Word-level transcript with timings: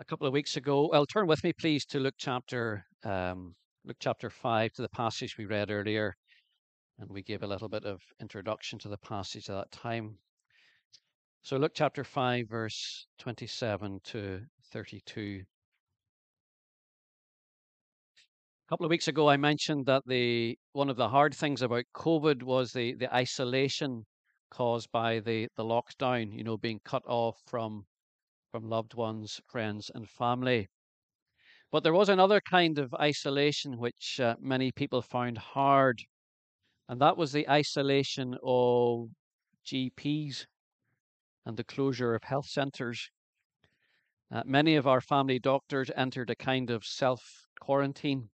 a 0.00 0.04
couple 0.04 0.26
of 0.26 0.32
weeks 0.32 0.56
ago. 0.56 0.88
Well, 0.90 1.06
turn 1.06 1.26
with 1.26 1.42
me, 1.42 1.52
please, 1.52 1.84
to 1.86 1.98
Luke 1.98 2.14
chapter 2.18 2.84
um, 3.04 3.54
Luke 3.84 3.96
chapter 4.00 4.30
five, 4.30 4.72
to 4.74 4.82
the 4.82 4.88
passage 4.90 5.36
we 5.38 5.46
read 5.46 5.70
earlier, 5.70 6.14
and 6.98 7.08
we 7.10 7.22
gave 7.22 7.42
a 7.42 7.46
little 7.46 7.68
bit 7.68 7.84
of 7.84 8.00
introduction 8.20 8.78
to 8.80 8.88
the 8.88 8.98
passage 8.98 9.48
at 9.48 9.56
that 9.56 9.70
time. 9.72 10.18
So, 11.42 11.56
Luke 11.56 11.72
chapter 11.74 12.04
five, 12.04 12.48
verse 12.48 13.06
twenty-seven 13.18 14.00
to 14.04 14.40
thirty-two. 14.72 15.42
A 18.66 18.68
couple 18.68 18.84
of 18.84 18.90
weeks 18.90 19.08
ago, 19.08 19.28
I 19.28 19.36
mentioned 19.36 19.86
that 19.86 20.02
the 20.06 20.56
one 20.72 20.90
of 20.90 20.96
the 20.96 21.08
hard 21.08 21.34
things 21.34 21.62
about 21.62 21.84
COVID 21.96 22.42
was 22.42 22.72
the 22.72 22.94
the 22.94 23.12
isolation 23.12 24.04
caused 24.50 24.92
by 24.92 25.20
the 25.20 25.48
the 25.56 25.64
lockdown. 25.64 26.32
You 26.32 26.44
know, 26.44 26.56
being 26.56 26.80
cut 26.84 27.02
off 27.06 27.36
from 27.46 27.84
from 28.50 28.68
loved 28.68 28.94
ones, 28.94 29.40
friends, 29.46 29.90
and 29.94 30.08
family. 30.08 30.68
But 31.70 31.82
there 31.82 31.92
was 31.92 32.08
another 32.08 32.40
kind 32.40 32.78
of 32.78 32.94
isolation 32.94 33.78
which 33.78 34.18
uh, 34.20 34.36
many 34.40 34.72
people 34.72 35.02
found 35.02 35.36
hard, 35.38 36.02
and 36.88 37.00
that 37.00 37.16
was 37.16 37.32
the 37.32 37.48
isolation 37.48 38.38
of 38.42 39.10
GPs 39.66 40.46
and 41.44 41.56
the 41.58 41.64
closure 41.64 42.14
of 42.14 42.24
health 42.24 42.46
centres. 42.46 43.10
Uh, 44.30 44.42
many 44.46 44.76
of 44.76 44.86
our 44.86 45.00
family 45.00 45.38
doctors 45.38 45.90
entered 45.94 46.30
a 46.30 46.36
kind 46.36 46.70
of 46.70 46.84
self 46.84 47.48
quarantine, 47.60 48.30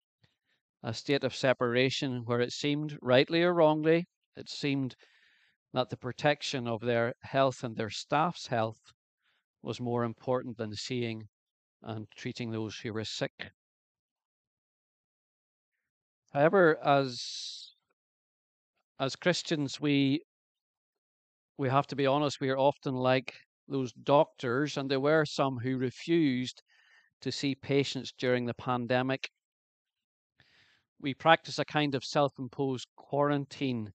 a 0.82 0.94
state 0.94 1.24
of 1.24 1.34
separation 1.34 2.24
where 2.24 2.40
it 2.40 2.52
seemed, 2.52 2.98
rightly 3.02 3.42
or 3.42 3.52
wrongly, 3.52 4.06
it 4.36 4.48
seemed 4.48 4.96
that 5.74 5.90
the 5.90 5.96
protection 5.98 6.66
of 6.66 6.80
their 6.80 7.14
health 7.22 7.62
and 7.62 7.76
their 7.76 7.90
staff's 7.90 8.46
health 8.46 8.80
was 9.62 9.80
more 9.80 10.04
important 10.04 10.56
than 10.58 10.74
seeing 10.74 11.28
and 11.82 12.10
treating 12.12 12.50
those 12.52 12.78
who 12.80 12.92
were 12.92 13.04
sick. 13.04 13.52
However, 16.32 16.78
as 16.82 17.74
as 19.00 19.16
Christians, 19.16 19.80
we 19.80 20.22
we 21.58 21.68
have 21.68 21.86
to 21.86 21.94
be 21.94 22.06
honest, 22.06 22.40
we 22.40 22.48
are 22.48 22.56
often 22.56 22.94
like 22.94 23.34
those 23.66 23.92
doctors, 23.92 24.78
and 24.78 24.90
there 24.90 24.98
were 24.98 25.26
some 25.26 25.58
who 25.58 25.76
refused 25.76 26.62
to 27.20 27.32
see 27.32 27.54
patients 27.54 28.12
during 28.12 28.46
the 28.46 28.54
pandemic. 28.54 29.30
We 31.00 31.12
practice 31.12 31.58
a 31.58 31.64
kind 31.64 31.96
of 31.96 32.04
self 32.04 32.38
imposed 32.38 32.86
quarantine 32.94 33.94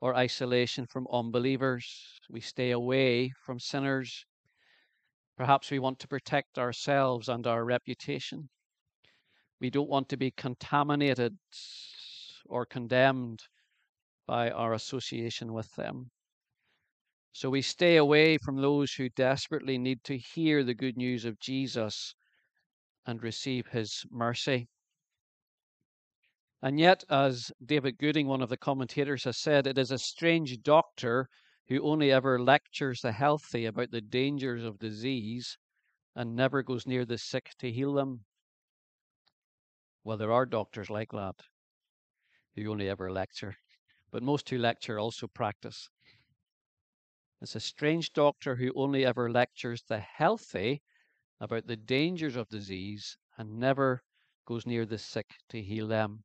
or 0.00 0.14
isolation 0.14 0.86
from 0.86 1.08
unbelievers. 1.12 2.20
We 2.30 2.40
stay 2.40 2.70
away 2.72 3.30
from 3.44 3.60
sinners. 3.60 4.26
Perhaps 5.40 5.70
we 5.70 5.78
want 5.78 5.98
to 5.98 6.06
protect 6.06 6.58
ourselves 6.58 7.26
and 7.26 7.46
our 7.46 7.64
reputation. 7.64 8.50
We 9.58 9.70
don't 9.70 9.88
want 9.88 10.10
to 10.10 10.18
be 10.18 10.32
contaminated 10.32 11.38
or 12.44 12.66
condemned 12.66 13.40
by 14.26 14.50
our 14.50 14.74
association 14.74 15.54
with 15.54 15.74
them. 15.76 16.10
So 17.32 17.48
we 17.48 17.62
stay 17.62 17.96
away 17.96 18.36
from 18.36 18.60
those 18.60 18.92
who 18.92 19.08
desperately 19.08 19.78
need 19.78 20.04
to 20.04 20.18
hear 20.18 20.62
the 20.62 20.74
good 20.74 20.98
news 20.98 21.24
of 21.24 21.40
Jesus 21.40 22.14
and 23.06 23.22
receive 23.22 23.68
his 23.68 24.04
mercy. 24.10 24.68
And 26.60 26.78
yet, 26.78 27.02
as 27.08 27.50
David 27.64 27.96
Gooding, 27.96 28.26
one 28.26 28.42
of 28.42 28.50
the 28.50 28.58
commentators, 28.58 29.24
has 29.24 29.38
said, 29.38 29.66
it 29.66 29.78
is 29.78 29.90
a 29.90 29.96
strange 29.96 30.60
doctor 30.60 31.30
who 31.70 31.80
only 31.82 32.10
ever 32.10 32.36
lectures 32.38 33.00
the 33.00 33.12
healthy 33.12 33.64
about 33.64 33.92
the 33.92 34.00
dangers 34.00 34.64
of 34.64 34.80
disease 34.80 35.56
and 36.16 36.34
never 36.34 36.64
goes 36.64 36.84
near 36.84 37.04
the 37.04 37.16
sick 37.16 37.52
to 37.60 37.70
heal 37.70 37.94
them. 37.94 38.24
Well, 40.02 40.16
there 40.16 40.32
are 40.32 40.46
doctors 40.46 40.90
like 40.90 41.12
that 41.12 41.36
who 42.56 42.66
only 42.72 42.88
ever 42.88 43.12
lecture, 43.12 43.54
but 44.10 44.20
most 44.24 44.50
who 44.50 44.58
lecture 44.58 44.98
also 44.98 45.28
practice. 45.28 45.88
It's 47.40 47.54
a 47.54 47.60
strange 47.60 48.12
doctor 48.12 48.56
who 48.56 48.72
only 48.74 49.04
ever 49.04 49.30
lectures 49.30 49.84
the 49.84 50.00
healthy 50.00 50.82
about 51.38 51.68
the 51.68 51.76
dangers 51.76 52.34
of 52.34 52.48
disease 52.48 53.16
and 53.38 53.60
never 53.60 54.02
goes 54.44 54.66
near 54.66 54.84
the 54.84 54.98
sick 54.98 55.36
to 55.50 55.62
heal 55.62 55.86
them. 55.86 56.24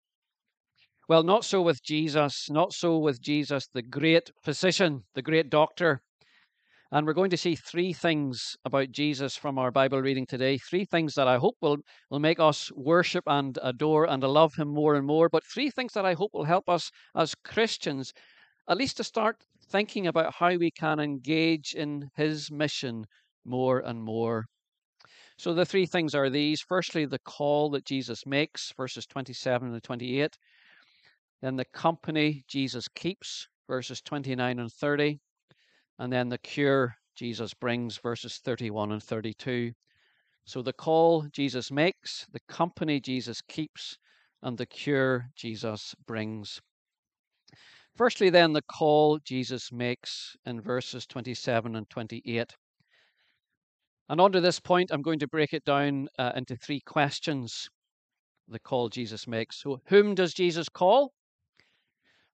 Well, 1.07 1.21
not 1.21 1.45
so 1.45 1.61
with 1.61 1.83
Jesus, 1.83 2.49
not 2.49 2.73
so 2.73 2.97
with 2.97 3.21
Jesus, 3.21 3.67
the 3.71 3.83
great 3.83 4.31
physician, 4.43 5.03
the 5.13 5.21
great 5.21 5.51
doctor. 5.51 6.01
And 6.91 7.05
we're 7.05 7.13
going 7.13 7.29
to 7.29 7.37
see 7.37 7.55
three 7.55 7.93
things 7.93 8.55
about 8.65 8.89
Jesus 8.89 9.35
from 9.35 9.59
our 9.59 9.69
Bible 9.69 10.01
reading 10.01 10.25
today. 10.25 10.57
Three 10.57 10.83
things 10.83 11.13
that 11.13 11.27
I 11.27 11.37
hope 11.37 11.57
will, 11.61 11.77
will 12.09 12.19
make 12.19 12.39
us 12.39 12.71
worship 12.71 13.23
and 13.27 13.59
adore 13.61 14.05
and 14.05 14.23
love 14.23 14.55
him 14.55 14.69
more 14.69 14.95
and 14.95 15.05
more. 15.05 15.29
But 15.29 15.43
three 15.45 15.69
things 15.69 15.93
that 15.93 16.07
I 16.07 16.13
hope 16.13 16.31
will 16.33 16.45
help 16.45 16.67
us 16.67 16.89
as 17.15 17.35
Christians, 17.35 18.11
at 18.67 18.77
least 18.77 18.97
to 18.97 19.03
start 19.03 19.37
thinking 19.69 20.07
about 20.07 20.33
how 20.39 20.55
we 20.55 20.71
can 20.71 20.99
engage 20.99 21.75
in 21.75 22.09
his 22.15 22.49
mission 22.49 23.05
more 23.43 23.77
and 23.77 24.01
more. 24.01 24.45
So 25.37 25.53
the 25.53 25.65
three 25.65 25.85
things 25.85 26.15
are 26.15 26.31
these. 26.31 26.61
Firstly, 26.61 27.05
the 27.05 27.19
call 27.19 27.69
that 27.71 27.85
Jesus 27.85 28.25
makes, 28.25 28.73
verses 28.75 29.05
27 29.05 29.71
and 29.71 29.83
28. 29.83 30.35
Then 31.41 31.55
the 31.55 31.65
company 31.65 32.43
Jesus 32.47 32.87
keeps, 32.87 33.47
verses 33.67 34.01
29 34.01 34.59
and 34.59 34.71
30. 34.71 35.19
And 35.99 36.11
then 36.11 36.29
the 36.29 36.37
cure 36.37 36.95
Jesus 37.15 37.53
brings, 37.53 37.97
verses 37.97 38.37
31 38.37 38.91
and 38.91 39.03
32. 39.03 39.73
So 40.45 40.61
the 40.61 40.73
call 40.73 41.27
Jesus 41.31 41.71
makes, 41.71 42.27
the 42.31 42.39
company 42.47 42.99
Jesus 42.99 43.41
keeps, 43.41 43.97
and 44.41 44.57
the 44.57 44.65
cure 44.65 45.29
Jesus 45.35 45.95
brings. 46.05 46.61
Firstly, 47.95 48.29
then, 48.29 48.51
the 48.51 48.61
call 48.61 49.19
Jesus 49.19 49.71
makes 49.71 50.35
in 50.45 50.59
verses 50.59 51.07
27 51.07 51.75
and 51.75 51.89
28. 51.89 52.55
And 54.09 54.21
under 54.21 54.41
this 54.41 54.59
point, 54.59 54.91
I'm 54.91 55.01
going 55.01 55.19
to 55.19 55.27
break 55.27 55.53
it 55.53 55.63
down 55.63 56.09
uh, 56.19 56.33
into 56.35 56.57
three 56.57 56.81
questions 56.81 57.69
the 58.47 58.59
call 58.59 58.89
Jesus 58.89 59.27
makes. 59.27 59.61
So, 59.61 59.81
whom 59.85 60.13
does 60.13 60.33
Jesus 60.33 60.69
call? 60.69 61.13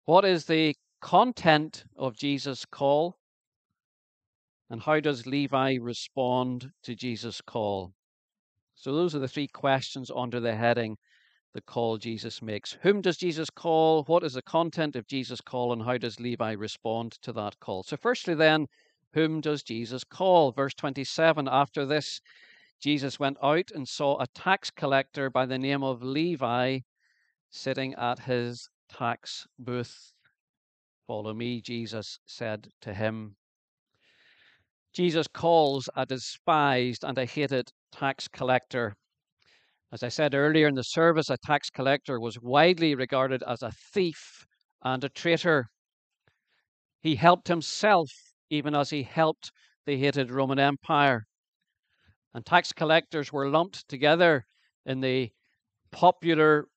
What 0.05 0.25
is 0.25 0.45
the 0.45 0.75
content 0.99 1.85
of 1.95 2.17
Jesus' 2.17 2.65
call? 2.65 3.17
And 4.69 4.81
how 4.81 4.99
does 4.99 5.27
Levi 5.27 5.75
respond 5.75 6.71
to 6.83 6.95
Jesus' 6.95 7.41
call? 7.41 7.93
So, 8.73 8.95
those 8.95 9.13
are 9.13 9.19
the 9.19 9.27
three 9.27 9.47
questions 9.47 10.09
under 10.15 10.39
the 10.39 10.55
heading 10.55 10.97
the 11.53 11.61
call 11.61 11.97
Jesus 11.97 12.41
makes. 12.41 12.77
Whom 12.81 13.01
does 13.01 13.17
Jesus 13.17 13.49
call? 13.49 14.03
What 14.05 14.23
is 14.23 14.33
the 14.33 14.41
content 14.41 14.95
of 14.95 15.05
Jesus' 15.05 15.41
call? 15.41 15.71
And 15.71 15.83
how 15.83 15.97
does 15.97 16.19
Levi 16.19 16.53
respond 16.53 17.11
to 17.21 17.31
that 17.33 17.59
call? 17.59 17.83
So, 17.83 17.95
firstly, 17.95 18.33
then, 18.33 18.67
whom 19.13 19.39
does 19.39 19.61
Jesus 19.61 20.03
call? 20.03 20.51
Verse 20.51 20.73
27 20.73 21.47
After 21.47 21.85
this, 21.85 22.21
Jesus 22.79 23.19
went 23.19 23.37
out 23.43 23.69
and 23.69 23.87
saw 23.87 24.19
a 24.19 24.27
tax 24.27 24.71
collector 24.71 25.29
by 25.29 25.45
the 25.45 25.59
name 25.59 25.83
of 25.83 26.01
Levi 26.01 26.79
sitting 27.51 27.93
at 27.95 28.19
his 28.19 28.67
tax 28.97 29.47
booth. 29.57 30.13
Follow 31.07 31.33
me, 31.33 31.61
Jesus 31.61 32.19
said 32.25 32.67
to 32.81 32.93
him. 32.93 33.35
Jesus 34.93 35.27
calls 35.27 35.89
a 35.95 36.05
despised 36.05 37.03
and 37.03 37.17
a 37.17 37.25
hated 37.25 37.69
tax 37.91 38.27
collector. 38.27 38.95
As 39.91 40.03
I 40.03 40.09
said 40.09 40.35
earlier 40.35 40.67
in 40.67 40.75
the 40.75 40.83
service, 40.83 41.29
a 41.29 41.37
tax 41.37 41.69
collector 41.69 42.19
was 42.19 42.39
widely 42.41 42.95
regarded 42.95 43.43
as 43.47 43.61
a 43.61 43.71
thief 43.93 44.45
and 44.83 45.03
a 45.03 45.09
traitor. 45.09 45.67
He 47.01 47.15
helped 47.15 47.47
himself 47.47 48.09
even 48.49 48.75
as 48.75 48.89
he 48.89 49.03
helped 49.03 49.51
the 49.85 49.97
hated 49.97 50.31
Roman 50.31 50.59
Empire. 50.59 51.25
And 52.33 52.45
tax 52.45 52.71
collectors 52.71 53.33
were 53.33 53.49
lumped 53.49 53.87
together 53.87 54.45
in 54.85 55.01
the 55.01 55.31
popular 55.91 56.67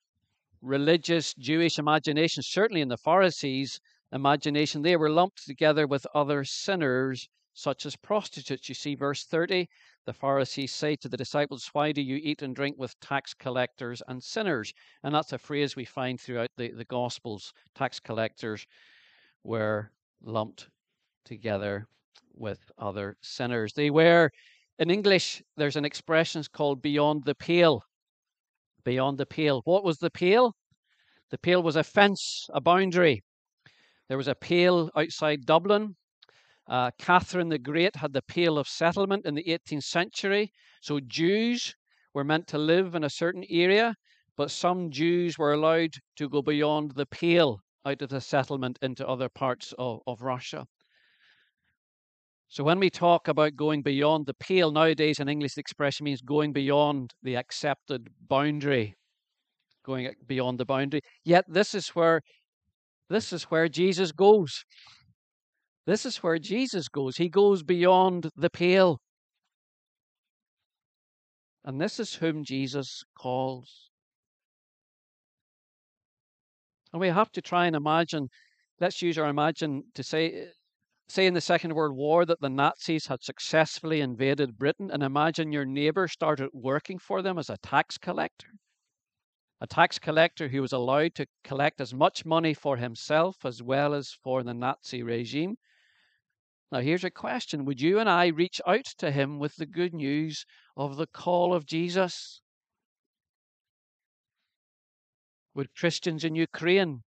religious 0.65 1.35
Jewish 1.35 1.79
imagination, 1.79 2.43
certainly 2.43 2.81
in 2.81 2.89
the 2.89 2.97
Pharisees' 2.97 3.81
imagination, 4.13 4.83
they 4.83 4.97
were 4.97 5.11
lumped 5.11 5.45
together 5.47 5.87
with 5.87 6.07
other 6.15 6.45
sinners, 6.45 7.29
such 7.53 7.85
as 7.87 7.97
prostitutes. 7.97 8.69
You 8.69 8.75
see, 8.75 8.95
verse 8.95 9.25
30, 9.25 9.69
the 10.07 10.13
Pharisees 10.13 10.73
say 10.73 10.97
to 10.97 11.09
the 11.09 11.17
disciples, 11.17 11.69
Why 11.73 11.93
do 11.93 12.01
you 12.01 12.17
eat 12.17 12.43
and 12.43 12.57
drink 12.57 12.77
with 12.79 12.99
tax 13.01 13.35
collectors 13.35 14.03
and 14.09 14.23
sinners? 14.23 14.73
And 15.03 15.15
that's 15.15 15.33
a 15.33 15.39
phrase 15.39 15.77
we 15.77 15.85
find 15.85 16.21
throughout 16.21 16.51
the, 16.57 16.71
the 16.73 16.85
Gospels. 16.85 17.53
Tax 17.75 18.01
collectors 18.01 18.67
were 19.43 19.91
lumped 20.23 20.69
together 21.25 21.87
with 22.35 22.73
other 22.79 23.17
sinners. 23.21 23.75
They 23.75 23.91
were, 23.91 24.31
in 24.79 24.91
English, 24.91 25.43
there's 25.57 25.77
an 25.77 25.85
expression 25.85 26.43
called 26.53 26.83
beyond 26.83 27.25
the 27.25 27.35
pale 27.35 27.85
beyond 28.85 29.19
the 29.19 29.27
pale. 29.27 29.63
What 29.65 29.85
was 29.85 29.99
the 29.99 30.11
pale? 30.11 30.55
The 31.31 31.39
pale 31.39 31.63
was 31.63 31.77
a 31.77 31.85
fence, 31.85 32.47
a 32.55 32.61
boundary. 32.61 33.23
There 34.09 34.17
was 34.19 34.29
a 34.29 34.35
pale 34.35 34.91
outside 34.97 35.47
Dublin, 35.47 35.97
Uh, 36.67 36.91
Catherine 36.99 37.49
the 37.49 37.59
Great 37.59 37.97
had 37.97 38.13
the 38.13 38.23
Pale 38.23 38.59
of 38.59 38.69
Settlement 38.69 39.27
in 39.27 39.35
the 39.35 39.51
18th 39.51 39.85
century. 39.85 40.53
So 40.83 41.01
Jews 41.01 41.75
were 42.15 42.25
meant 42.25 42.47
to 42.49 42.59
live 42.59 42.95
in 42.95 43.05
a 43.05 43.11
certain 43.11 43.45
area, 43.51 43.97
but 44.37 44.51
some 44.51 44.91
Jews 44.91 45.39
were 45.39 45.53
allowed 45.55 45.95
to 46.17 46.29
go 46.29 46.43
beyond 46.43 46.93
the 46.93 47.07
Pale 47.07 47.61
out 47.85 48.03
of 48.03 48.11
the 48.11 48.21
settlement 48.21 48.79
into 48.83 49.07
other 49.09 49.29
parts 49.29 49.73
of, 49.79 50.01
of 50.07 50.23
Russia. 50.23 50.67
So 52.55 52.63
when 52.63 52.79
we 52.79 52.89
talk 52.89 53.27
about 53.27 53.57
going 53.57 53.83
beyond 53.83 54.27
the 54.27 54.35
pale, 54.35 54.71
nowadays 54.71 55.19
in 55.19 55.29
English 55.29 55.59
expression 55.59 56.05
means 56.05 56.23
going 56.23 56.53
beyond 56.53 57.13
the 57.21 57.35
accepted 57.35 58.11
boundary. 58.29 58.95
Going 59.85 60.13
beyond 60.25 60.59
the 60.61 60.65
boundary. 60.65 61.01
Yet 61.25 61.47
this 61.49 61.75
is 61.75 61.89
where 61.89 62.21
this 63.11 63.33
is 63.33 63.43
where 63.51 63.69
Jesus 63.69 64.13
goes. 64.13 64.65
This 65.85 66.07
is 66.07 66.19
where 66.19 66.39
Jesus 66.39 66.87
goes. 66.87 67.17
He 67.17 67.29
goes 67.29 67.65
beyond 67.65 68.31
the 68.37 68.51
pale. 68.51 69.01
And 71.65 71.81
this 71.81 71.99
is 71.99 72.15
whom 72.15 72.45
Jesus 72.45 73.03
calls. 73.19 73.91
And 76.93 77.01
we 77.01 77.09
have 77.09 77.33
to 77.33 77.43
try 77.43 77.67
and 77.67 77.75
imagine, 77.75 78.29
let's 78.81 79.03
use 79.03 79.19
our 79.19 79.29
imagine 79.29 79.83
to 79.97 80.05
say, 80.05 80.51
say 81.09 81.27
in 81.27 81.35
the 81.35 81.41
Second 81.41 81.75
World 81.75 81.97
War 81.97 82.25
that 82.25 82.41
the 82.41 82.49
Nazis 82.49 83.07
had 83.07 83.23
successfully 83.23 84.01
invaded 84.01 84.59
Britain, 84.59 84.91
and 84.91 85.03
imagine 85.03 85.53
your 85.53 85.65
neighbor 85.65 86.09
started 86.09 86.51
working 86.53 86.99
for 86.99 87.23
them 87.23 87.39
as 87.39 87.51
a 87.51 87.59
tax 87.59 87.99
collector. 87.99 88.49
A 89.61 89.67
tax 89.67 89.99
collector 89.99 90.49
who 90.49 90.63
was 90.63 90.73
allowed 90.73 91.15
to 91.15 91.27
collect 91.43 91.81
as 91.81 91.95
much 91.95 92.25
money 92.25 92.55
for 92.55 92.77
himself 92.77 93.45
as 93.45 93.63
well 93.63 93.95
as 93.95 94.11
for 94.23 94.43
the 94.43 94.55
Nazi 94.55 95.03
regime 95.03 95.57
now, 96.75 96.81
here's 96.81 97.05
a 97.05 97.11
question 97.11 97.65
Would 97.67 97.81
you 97.81 98.01
and 98.01 98.11
I 98.11 98.27
reach 98.27 98.61
out 98.67 98.87
to 98.99 99.13
him 99.13 99.39
with 99.39 99.55
the 99.55 99.65
good 99.65 99.95
news 99.95 100.45
of 100.77 100.97
the 100.97 101.07
call 101.07 101.55
of 101.55 101.67
Jesus? 101.67 102.41
Would 105.55 105.73
Christians 105.77 106.25
in 106.25 106.35
Ukraine 106.35 107.05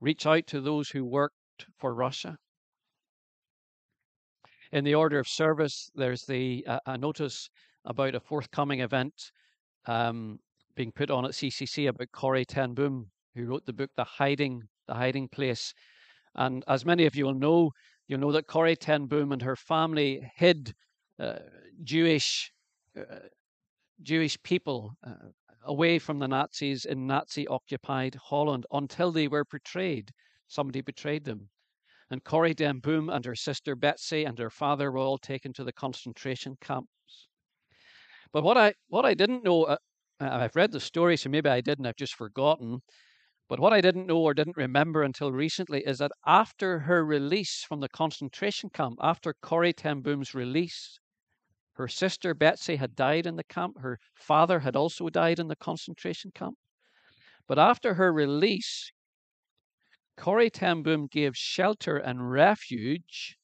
reach 0.00 0.24
out 0.24 0.46
to 0.46 0.62
those 0.62 0.88
who 0.88 1.04
worked 1.04 1.66
for 1.76 1.94
Russia? 1.94 2.38
In 4.72 4.84
the 4.84 4.94
order 4.94 5.18
of 5.18 5.28
service, 5.28 5.90
there's 5.94 6.24
the 6.24 6.64
uh, 6.66 6.80
a 6.86 6.98
notice 6.98 7.48
about 7.84 8.14
a 8.14 8.20
forthcoming 8.20 8.80
event 8.80 9.14
um, 9.86 10.38
being 10.74 10.92
put 10.92 11.10
on 11.10 11.24
at 11.24 11.32
CCC 11.32 11.88
about 11.88 12.12
Corrie 12.12 12.44
ten 12.44 12.74
Boom, 12.74 13.10
who 13.34 13.46
wrote 13.46 13.66
the 13.66 13.72
book 13.72 13.90
The 13.96 14.04
Hiding 14.04 14.62
The 14.86 14.94
Hiding 14.94 15.28
Place. 15.28 15.72
And 16.34 16.64
as 16.68 16.84
many 16.84 17.06
of 17.06 17.16
you 17.16 17.24
will 17.24 17.34
know, 17.34 17.72
You'll 18.08 18.20
know 18.20 18.32
that 18.32 18.46
Corrie 18.46 18.74
ten 18.74 19.04
Boom 19.04 19.32
and 19.32 19.42
her 19.42 19.54
family 19.54 20.32
hid 20.34 20.74
uh, 21.18 21.40
Jewish 21.84 22.50
uh, 22.98 23.28
Jewish 24.02 24.42
people 24.42 24.96
uh, 25.06 25.28
away 25.64 25.98
from 25.98 26.18
the 26.18 26.28
Nazis 26.28 26.86
in 26.86 27.06
Nazi-occupied 27.06 28.14
Holland 28.14 28.64
until 28.72 29.12
they 29.12 29.28
were 29.28 29.44
betrayed. 29.44 30.12
Somebody 30.46 30.80
betrayed 30.80 31.24
them. 31.24 31.50
And 32.10 32.24
Corrie 32.24 32.54
ten 32.54 32.78
Boom 32.78 33.10
and 33.10 33.24
her 33.24 33.34
sister 33.34 33.76
Betsy 33.76 34.24
and 34.24 34.38
her 34.38 34.50
father 34.50 34.90
were 34.90 34.98
all 34.98 35.18
taken 35.18 35.52
to 35.54 35.64
the 35.64 35.72
concentration 35.72 36.56
camps. 36.60 37.28
But 38.32 38.44
what 38.44 38.56
I 38.56 38.74
what 38.88 39.04
I 39.04 39.14
didn't 39.14 39.44
know, 39.44 39.64
uh, 39.64 39.76
I've 40.20 40.56
read 40.56 40.72
the 40.72 40.80
story, 40.80 41.16
so 41.16 41.28
maybe 41.28 41.50
I 41.50 41.60
didn't. 41.60 41.86
I've 41.86 41.96
just 41.96 42.14
forgotten. 42.14 42.80
But 43.48 43.60
what 43.60 43.72
I 43.72 43.80
didn't 43.80 44.06
know 44.06 44.18
or 44.18 44.34
didn't 44.34 44.56
remember 44.58 45.02
until 45.02 45.32
recently 45.32 45.80
is 45.86 45.98
that 45.98 46.12
after 46.26 46.80
her 46.80 47.04
release 47.04 47.64
from 47.66 47.80
the 47.80 47.88
concentration 47.88 48.68
camp, 48.70 48.98
after 49.02 49.34
Corrie 49.42 49.72
ten 49.72 50.02
Boom's 50.02 50.34
release, 50.34 50.98
her 51.72 51.88
sister 51.88 52.34
Betsy 52.34 52.76
had 52.76 52.94
died 52.96 53.26
in 53.26 53.36
the 53.36 53.44
camp. 53.44 53.78
Her 53.80 53.98
father 54.14 54.60
had 54.60 54.76
also 54.76 55.08
died 55.08 55.38
in 55.38 55.48
the 55.48 55.56
concentration 55.56 56.30
camp. 56.34 56.56
But 57.46 57.58
after 57.58 57.94
her 57.94 58.12
release, 58.12 58.92
Corrie 60.18 60.50
ten 60.50 60.82
Boom 60.82 61.06
gave 61.06 61.36
shelter 61.36 61.96
and 61.96 62.30
refuge. 62.30 63.38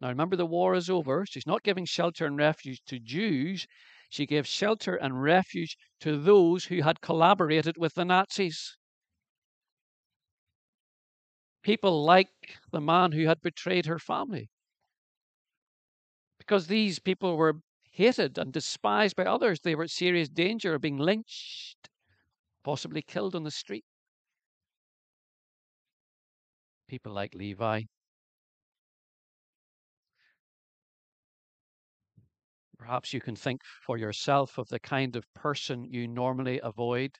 Now 0.00 0.08
remember, 0.08 0.36
the 0.36 0.46
war 0.46 0.74
is 0.74 0.88
over. 0.88 1.26
She's 1.26 1.46
not 1.46 1.64
giving 1.64 1.84
shelter 1.84 2.26
and 2.26 2.36
refuge 2.36 2.82
to 2.86 3.00
Jews. 3.00 3.66
She 4.10 4.26
gave 4.26 4.46
shelter 4.46 4.94
and 4.94 5.22
refuge 5.22 5.76
to 6.00 6.16
those 6.16 6.66
who 6.66 6.82
had 6.82 7.00
collaborated 7.00 7.76
with 7.76 7.94
the 7.94 8.04
Nazis 8.04 8.76
people 11.62 12.04
like 12.04 12.58
the 12.72 12.80
man 12.80 13.12
who 13.12 13.26
had 13.26 13.40
betrayed 13.40 13.86
her 13.86 13.98
family. 13.98 14.50
Because 16.38 16.66
these 16.66 16.98
people 16.98 17.36
were 17.36 17.62
hated 17.92 18.38
and 18.38 18.52
despised 18.52 19.16
by 19.16 19.24
others, 19.24 19.60
they 19.60 19.74
were 19.74 19.84
at 19.84 19.90
serious 19.90 20.28
danger 20.28 20.74
of 20.74 20.80
being 20.80 20.98
lynched, 20.98 21.88
possibly 22.64 23.02
killed 23.02 23.34
on 23.34 23.44
the 23.44 23.50
street. 23.50 23.84
People 26.90 27.12
like 27.12 27.36
Levi. 27.36 27.82
Perhaps 32.80 33.12
you 33.12 33.20
can 33.20 33.36
think 33.36 33.62
for 33.86 33.96
yourself 33.96 34.58
of 34.58 34.68
the 34.70 34.80
kind 34.80 35.14
of 35.14 35.24
person 35.32 35.84
you 35.84 36.08
normally 36.08 36.58
avoid 36.64 37.16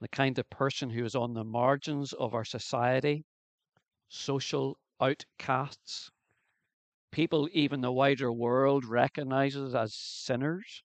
the 0.00 0.06
kind 0.06 0.38
of 0.38 0.48
person 0.50 0.88
who 0.90 1.04
is 1.04 1.16
on 1.16 1.34
the 1.34 1.42
margins 1.42 2.12
of 2.12 2.32
our 2.32 2.44
society, 2.44 3.24
social 4.08 4.78
outcasts, 5.00 6.08
people 7.10 7.48
even 7.52 7.80
the 7.80 7.90
wider 7.90 8.32
world 8.32 8.84
recognizes 8.84 9.74
as 9.74 9.96
sinners. 9.96 10.84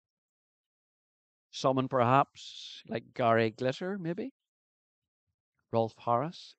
Someone 1.52 1.86
perhaps 1.86 2.82
like 2.88 3.14
Gary 3.14 3.52
Glitter, 3.52 3.98
maybe? 3.98 4.32
Rolf 5.70 5.94
Harris? 5.98 6.56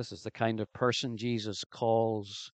This 0.00 0.12
is 0.12 0.22
the 0.22 0.30
kind 0.30 0.60
of 0.60 0.72
person 0.72 1.18
Jesus 1.18 1.62
calls 1.62 2.50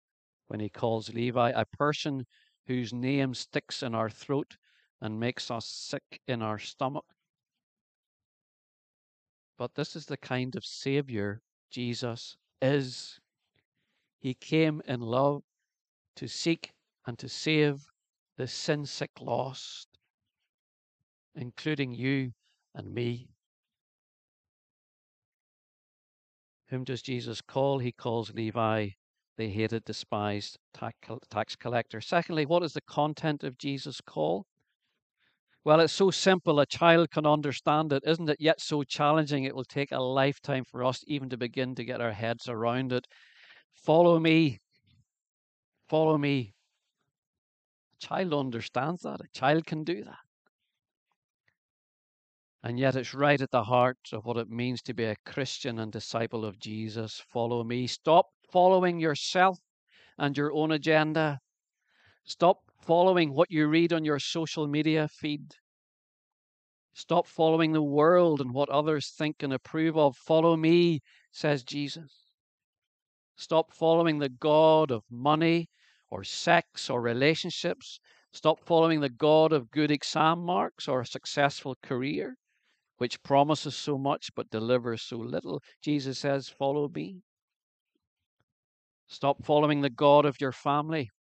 when 0.47 0.61
he 0.61 0.71
calls 0.71 1.13
Levi, 1.13 1.51
a 1.51 1.67
person 1.67 2.25
whose 2.67 2.95
name 2.95 3.35
sticks 3.35 3.83
in 3.83 3.95
our 3.95 4.09
throat 4.09 4.57
and 5.03 5.21
makes 5.21 5.51
us 5.51 5.67
sick 5.67 6.23
in 6.27 6.41
our 6.41 6.59
stomach. 6.59 7.05
But 9.59 9.75
this 9.75 9.95
is 9.95 10.07
the 10.07 10.17
kind 10.17 10.57
of 10.57 10.65
Savior 10.65 11.43
Jesus 11.71 12.39
is. 12.63 13.21
He 14.21 14.33
came 14.33 14.81
in 14.87 15.01
love 15.01 15.43
to 16.17 16.27
seek 16.27 16.73
and 17.07 17.19
to 17.19 17.29
save 17.29 17.85
the 18.39 18.47
sin 18.47 18.87
sick 18.87 19.21
lost, 19.21 19.89
including 21.35 21.93
you 21.93 22.33
and 22.75 22.95
me. 22.95 23.34
Whom 26.75 26.83
does 26.83 27.03
Jesus 27.03 27.41
call? 27.41 27.79
He 27.79 27.93
calls 27.93 28.35
Levi 28.35 28.89
the 29.37 29.49
hated, 29.49 29.85
despised 29.85 30.59
tax 30.75 31.55
collector. 31.55 32.01
Secondly, 32.01 32.47
what 32.47 32.65
is 32.65 32.73
the 32.73 32.81
content 32.81 33.45
of 33.45 33.59
Jesus' 33.59 34.01
call? 34.01 34.45
Well, 35.65 35.79
it's 35.79 35.93
so 35.93 36.11
simple 36.11 36.59
a 36.59 36.67
child 36.67 37.13
can 37.13 37.27
understand 37.27 37.93
it, 37.93 38.03
isn't 38.05 38.29
it? 38.29 38.39
Yet 38.41 38.61
so 38.61 38.83
challenging 38.83 39.45
it 39.45 39.55
will 39.55 39.65
take 39.65 39.93
a 39.93 40.01
lifetime 40.01 40.65
for 40.65 40.83
us 40.83 41.05
even 41.07 41.29
to 41.29 41.37
begin 41.37 41.77
to 41.77 41.85
get 41.85 42.01
our 42.01 42.11
heads 42.11 42.49
around 42.49 42.93
it. 42.93 43.07
Follow 43.73 44.19
me. 44.19 44.59
Follow 45.89 46.19
me. 46.19 46.55
A 47.95 48.05
child 48.05 48.35
understands 48.35 49.03
that. 49.03 49.21
A 49.21 49.29
child 49.33 49.65
can 49.65 49.85
do 49.85 50.03
that. 50.03 50.24
And 52.67 52.79
yet 52.79 52.97
it's 52.97 53.13
right 53.13 53.43
at 53.43 53.51
the 53.51 53.65
heart 53.65 53.99
of 54.11 54.25
what 54.25 54.39
it 54.39 54.49
means 54.49 54.81
to 54.83 54.95
be 54.95 55.05
a 55.05 55.17
Christian 55.27 55.79
and 55.79 55.93
disciple 55.93 56.47
of 56.47 56.59
Jesus. 56.59 57.23
Follow 57.31 57.63
me. 57.63 57.87
Stop 57.87 58.29
following 58.51 58.99
yourself 58.99 59.59
and 60.17 60.35
your 60.35 60.51
own 60.51 60.73
agenda. 60.73 61.41
Stop 62.25 62.61
following 62.81 63.35
what 63.35 63.51
you 63.51 63.67
read 63.67 63.93
on 63.93 64.03
your 64.03 64.19
social 64.19 64.67
media 64.67 65.09
feed. 65.09 65.57
Stop 66.95 67.27
following 67.27 67.73
the 67.73 67.83
world 67.83 68.41
and 68.41 68.55
what 68.55 68.71
others 68.71 69.11
think 69.11 69.43
and 69.43 69.53
approve 69.53 69.99
of. 69.99 70.17
Follow 70.17 70.57
me, 70.57 71.03
says 71.31 71.65
Jesus. 71.65 72.31
Stop 73.37 73.75
following 73.75 74.21
the 74.21 74.31
God 74.31 74.91
of 74.91 75.03
money 75.11 75.69
or 76.09 76.25
sex 76.25 76.89
or 76.89 77.03
relationships. 77.03 78.01
Stop 78.33 78.59
following 78.65 79.01
the 79.01 79.11
God 79.11 79.53
of 79.53 79.71
good 79.71 79.91
exam 79.91 80.39
marks 80.39 80.89
or 80.89 81.03
a 81.03 81.07
successful 81.07 81.77
career, 81.83 82.39
which 82.99 83.23
promises 83.23 83.75
so 83.75 83.99
much 83.99 84.31
but 84.35 84.51
delivers 84.51 85.03
so 85.03 85.17
little. 85.17 85.63
Jesus 85.83 86.19
says, 86.19 86.49
Follow 86.49 86.89
me. 86.89 87.23
Stop 89.07 89.45
following 89.45 89.81
the 89.81 89.91
God 89.91 90.25
of 90.25 90.41
your 90.41 90.53
family 90.53 91.11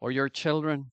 or 0.00 0.10
your 0.10 0.28
children 0.28 0.90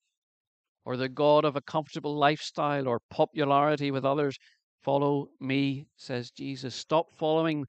or 0.85 0.97
the 0.97 1.09
God 1.09 1.45
of 1.45 1.55
a 1.55 1.61
comfortable 1.61 2.17
lifestyle 2.17 2.87
or 2.87 2.99
popularity 3.09 3.91
with 3.91 4.05
others. 4.05 4.37
Follow 4.81 5.27
me, 5.39 5.85
says 5.97 6.31
Jesus. 6.31 6.73
Stop 6.73 7.07
following 7.17 7.65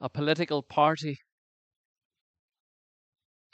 a 0.00 0.08
political 0.10 0.62
party, 0.62 1.18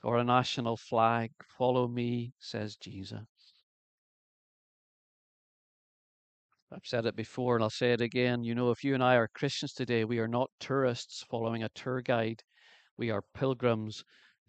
or 0.03 0.19
a 0.19 0.25
national 0.25 0.77
flag. 0.77 1.31
Follow 1.57 1.87
me, 1.87 2.33
says 2.39 2.77
Jesus. 2.77 3.32
I've 6.75 6.87
said 6.87 7.05
it 7.05 7.17
before 7.17 7.55
and 7.55 7.63
I'll 7.63 7.71
say 7.71 7.93
it 7.93 8.01
again. 8.01 8.45
You 8.45 8.55
know, 8.55 8.71
if 8.71 8.83
you 8.83 8.95
and 8.95 9.05
I 9.05 9.17
are 9.17 9.29
Christians 9.29 9.75
today, 9.75 10.05
we 10.05 10.19
are 10.19 10.29
not 10.29 10.51
tourists 10.59 11.25
following 11.29 11.63
a 11.63 11.69
tour 11.71 12.01
guide. 12.01 12.43
We 12.97 13.11
are 13.11 13.23
pilgrims 13.35 14.05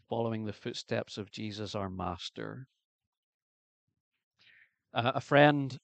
following 0.08 0.46
the 0.46 0.54
footsteps 0.54 1.18
of 1.18 1.32
Jesus, 1.32 1.76
our 1.76 1.90
Master. 1.90 2.68
Uh, 4.94 5.12
a 5.16 5.22
friend 5.22 5.78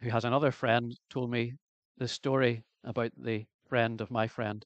who 0.00 0.10
has 0.10 0.24
another 0.24 0.50
friend 0.50 0.96
told 1.08 1.30
me 1.30 1.52
this 1.98 2.12
story 2.12 2.64
about 2.82 3.12
the 3.16 3.44
friend 3.68 4.00
of 4.00 4.10
my 4.10 4.26
friend. 4.26 4.64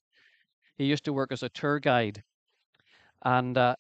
He 0.77 0.87
used 0.87 1.05
to 1.05 1.13
work 1.13 1.33
as 1.33 1.43
a 1.43 1.51
tour 1.51 1.81
guide 1.81 2.23
and 3.25 3.59
uh, 3.59 3.75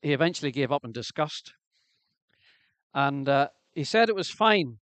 he 0.00 0.12
eventually 0.12 0.52
gave 0.52 0.72
up 0.72 0.84
in 0.84 0.92
disgust. 0.92 1.52
And 2.94 3.28
uh, 3.28 3.48
he 3.74 3.84
said 3.84 4.08
it 4.08 4.14
was 4.14 4.30
fine 4.30 4.78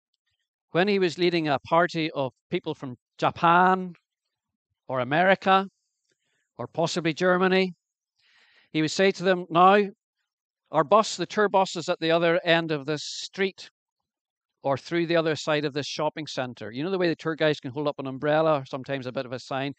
when 0.73 0.89
he 0.89 0.99
was 0.99 1.19
leading 1.19 1.49
a 1.49 1.59
party 1.61 2.11
of 2.11 2.33
people 2.51 2.75
from 2.75 2.97
Japan 3.19 3.95
or 4.87 5.01
America 5.01 5.67
or 6.57 6.67
possibly 6.67 7.15
Germany, 7.15 7.75
he 8.73 8.83
would 8.83 8.91
say 8.91 9.11
to 9.13 9.25
them, 9.25 9.47
Now, 9.51 9.79
our 10.71 10.85
bus, 10.85 11.17
the 11.17 11.27
tour 11.27 11.49
bus, 11.49 11.77
is 11.77 11.89
at 11.89 12.01
the 12.01 12.11
other 12.11 12.41
end 12.45 12.71
of 12.71 12.85
this 12.85 13.03
street 13.03 13.71
or 14.63 14.77
through 14.77 15.07
the 15.07 15.17
other 15.17 15.37
side 15.37 15.65
of 15.65 15.73
this 15.73 15.87
shopping 15.87 16.27
center. 16.27 16.71
You 16.71 16.85
know 16.85 16.91
the 16.91 16.99
way 16.99 17.09
the 17.09 17.17
tour 17.17 17.37
guys 17.37 17.61
can 17.61 17.71
hold 17.71 17.89
up 17.89 17.99
an 17.99 18.07
umbrella 18.07 18.61
or 18.61 18.67
sometimes 18.67 19.07
a 19.07 19.13
bit 19.13 19.25
of 19.25 19.33
a 19.33 19.39
sign? 19.39 19.73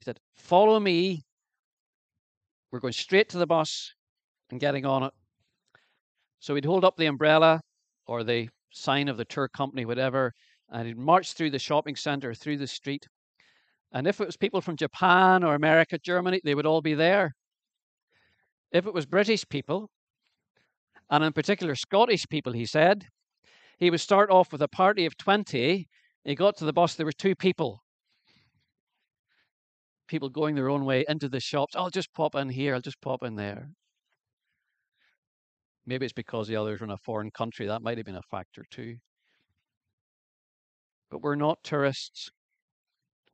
He 0.00 0.04
said, 0.04 0.18
Follow 0.36 0.78
me. 0.78 1.22
We're 2.70 2.80
going 2.80 2.92
straight 2.92 3.30
to 3.30 3.38
the 3.38 3.46
bus 3.46 3.94
and 4.50 4.60
getting 4.60 4.84
on 4.84 5.04
it. 5.04 5.12
So 6.40 6.54
he'd 6.54 6.64
hold 6.64 6.84
up 6.84 6.96
the 6.96 7.06
umbrella 7.06 7.60
or 8.06 8.22
the 8.24 8.48
sign 8.70 9.08
of 9.08 9.16
the 9.16 9.24
tour 9.24 9.48
company, 9.48 9.84
whatever, 9.84 10.32
and 10.70 10.86
he'd 10.86 10.98
march 10.98 11.32
through 11.32 11.50
the 11.50 11.58
shopping 11.58 11.96
center, 11.96 12.34
through 12.34 12.58
the 12.58 12.66
street. 12.66 13.06
And 13.92 14.06
if 14.06 14.20
it 14.20 14.26
was 14.26 14.36
people 14.36 14.60
from 14.60 14.76
Japan 14.76 15.44
or 15.44 15.54
America, 15.54 15.98
Germany, 15.98 16.40
they 16.44 16.54
would 16.54 16.66
all 16.66 16.82
be 16.82 16.94
there. 16.94 17.34
If 18.72 18.86
it 18.86 18.94
was 18.94 19.06
British 19.06 19.48
people, 19.48 19.90
and 21.08 21.22
in 21.24 21.32
particular 21.32 21.74
Scottish 21.74 22.26
people, 22.28 22.52
he 22.52 22.66
said, 22.66 23.06
he 23.78 23.90
would 23.90 24.00
start 24.00 24.30
off 24.30 24.52
with 24.52 24.62
a 24.62 24.68
party 24.68 25.06
of 25.06 25.16
20. 25.16 25.86
He 26.24 26.34
got 26.34 26.56
to 26.56 26.64
the 26.64 26.72
bus, 26.72 26.94
there 26.94 27.06
were 27.06 27.12
two 27.12 27.36
people. 27.36 27.82
People 30.08 30.28
going 30.28 30.54
their 30.54 30.68
own 30.68 30.84
way 30.84 31.04
into 31.08 31.28
the 31.28 31.40
shops. 31.40 31.76
I'll 31.76 31.90
just 31.90 32.12
pop 32.12 32.34
in 32.34 32.48
here, 32.48 32.74
I'll 32.74 32.80
just 32.80 33.00
pop 33.00 33.22
in 33.22 33.36
there. 33.36 33.70
Maybe 35.86 36.04
it's 36.04 36.12
because 36.12 36.48
the 36.48 36.56
others 36.56 36.80
are 36.80 36.84
in 36.84 36.90
a 36.90 36.98
foreign 36.98 37.30
country. 37.30 37.66
That 37.66 37.82
might 37.82 37.96
have 37.96 38.06
been 38.06 38.16
a 38.16 38.22
factor 38.30 38.64
too. 38.70 38.96
But 41.10 41.22
we're 41.22 41.36
not 41.36 41.62
tourists. 41.62 42.28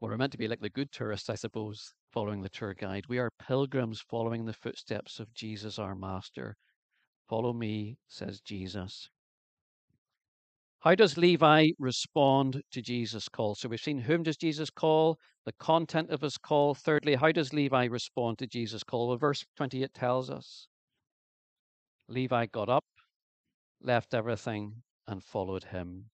We're 0.00 0.16
meant 0.16 0.32
to 0.32 0.38
be 0.38 0.48
like 0.48 0.60
the 0.60 0.68
good 0.68 0.92
tourists, 0.92 1.30
I 1.30 1.36
suppose, 1.36 1.94
following 2.12 2.42
the 2.42 2.50
tour 2.50 2.74
guide. 2.74 3.04
We 3.08 3.18
are 3.18 3.30
pilgrims 3.46 4.02
following 4.10 4.44
the 4.44 4.52
footsteps 4.52 5.18
of 5.18 5.32
Jesus, 5.32 5.78
our 5.78 5.94
Master. 5.94 6.56
Follow 7.28 7.54
me, 7.54 7.96
says 8.08 8.40
Jesus. 8.40 9.08
How 10.80 10.94
does 10.96 11.16
Levi 11.16 11.68
respond 11.78 12.60
to 12.72 12.82
Jesus' 12.82 13.28
call? 13.28 13.54
So 13.54 13.68
we've 13.68 13.80
seen 13.80 14.00
whom 14.00 14.24
does 14.24 14.36
Jesus 14.36 14.68
call, 14.68 15.16
the 15.46 15.52
content 15.52 16.10
of 16.10 16.20
his 16.20 16.36
call. 16.36 16.74
Thirdly, 16.74 17.14
how 17.14 17.30
does 17.30 17.54
Levi 17.54 17.84
respond 17.84 18.38
to 18.38 18.46
Jesus' 18.46 18.82
call? 18.82 19.08
Well, 19.08 19.16
verse 19.16 19.44
28 19.56 19.94
tells 19.94 20.28
us 20.28 20.66
Levi 22.08 22.46
got 22.46 22.68
up, 22.68 22.84
left 23.80 24.14
everything, 24.14 24.82
and 25.06 25.22
followed 25.22 25.64
him. 25.64 26.10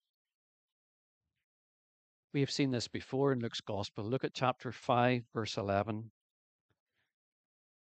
We 2.32 2.40
have 2.40 2.50
seen 2.50 2.70
this 2.70 2.88
before 2.88 3.32
in 3.32 3.40
Luke's 3.40 3.60
Gospel. 3.60 4.04
Look 4.04 4.22
at 4.22 4.34
chapter 4.34 4.70
5, 4.70 5.24
verse 5.32 5.56
11, 5.56 6.10